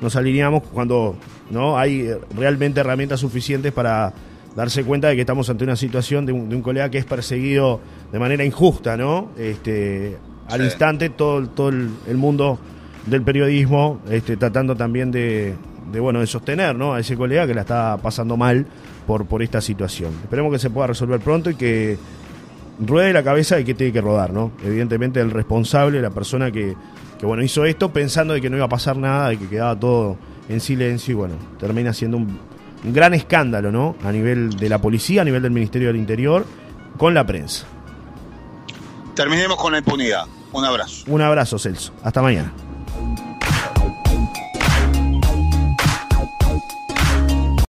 nos 0.00 0.16
alineamos 0.16 0.62
cuando 0.72 1.16
no 1.50 1.78
hay 1.78 2.10
realmente 2.34 2.80
herramientas 2.80 3.20
suficientes 3.20 3.72
para 3.72 4.12
darse 4.56 4.84
cuenta 4.84 5.08
de 5.08 5.14
que 5.14 5.20
estamos 5.20 5.48
ante 5.50 5.64
una 5.64 5.76
situación 5.76 6.26
de 6.26 6.32
un, 6.32 6.62
colega 6.62 6.90
que 6.90 6.98
es 6.98 7.04
perseguido 7.04 7.80
de 8.10 8.18
manera 8.18 8.44
injusta, 8.44 8.96
¿no? 8.96 9.30
Este, 9.38 10.18
al 10.48 10.62
instante 10.62 11.10
todo, 11.10 11.48
todo 11.48 11.68
el, 11.68 12.16
mundo 12.16 12.58
del 13.06 13.22
periodismo 13.22 14.00
este, 14.10 14.36
tratando 14.36 14.76
también 14.76 15.10
de, 15.10 15.54
de, 15.90 16.00
bueno, 16.00 16.20
de 16.20 16.26
sostener 16.26 16.76
¿no? 16.76 16.94
a 16.94 17.00
ese 17.00 17.16
colega 17.16 17.46
que 17.46 17.54
la 17.54 17.62
está 17.62 17.96
pasando 17.98 18.36
mal 18.36 18.66
por, 19.06 19.26
por 19.26 19.42
esta 19.42 19.60
situación. 19.60 20.12
Esperemos 20.22 20.52
que 20.52 20.58
se 20.58 20.70
pueda 20.70 20.88
resolver 20.88 21.20
pronto 21.20 21.50
y 21.50 21.54
que 21.54 21.98
ruede 22.80 23.12
la 23.12 23.22
cabeza 23.22 23.56
de 23.56 23.64
que 23.64 23.74
tiene 23.74 23.92
que 23.92 24.00
rodar, 24.00 24.32
¿no? 24.32 24.52
Evidentemente 24.64 25.20
el 25.20 25.30
responsable, 25.30 26.00
la 26.00 26.10
persona 26.10 26.50
que, 26.50 26.74
que, 27.18 27.26
bueno, 27.26 27.42
hizo 27.42 27.64
esto 27.64 27.92
pensando 27.92 28.34
de 28.34 28.40
que 28.40 28.48
no 28.48 28.56
iba 28.56 28.66
a 28.66 28.70
pasar 28.70 28.96
nada, 28.96 29.28
de 29.28 29.38
que 29.38 29.48
quedaba 29.48 29.78
todo 29.78 30.16
en 30.48 30.60
silencio 30.60 31.12
y 31.12 31.14
bueno, 31.14 31.34
termina 31.58 31.92
siendo 31.92 32.16
un, 32.16 32.38
un 32.84 32.92
gran 32.92 33.14
escándalo, 33.14 33.70
¿no? 33.70 33.96
A 34.02 34.12
nivel 34.12 34.50
de 34.50 34.68
la 34.68 34.80
policía, 34.80 35.22
a 35.22 35.24
nivel 35.24 35.42
del 35.42 35.52
Ministerio 35.52 35.88
del 35.88 35.96
Interior, 35.96 36.46
con 36.96 37.14
la 37.14 37.26
prensa. 37.26 37.66
Terminemos 39.14 39.56
con 39.56 39.72
la 39.72 39.78
impunidad. 39.78 40.24
Un 40.52 40.64
abrazo. 40.64 41.04
Un 41.06 41.20
abrazo, 41.20 41.58
Celso. 41.58 41.92
Hasta 42.02 42.22
mañana. 42.22 42.52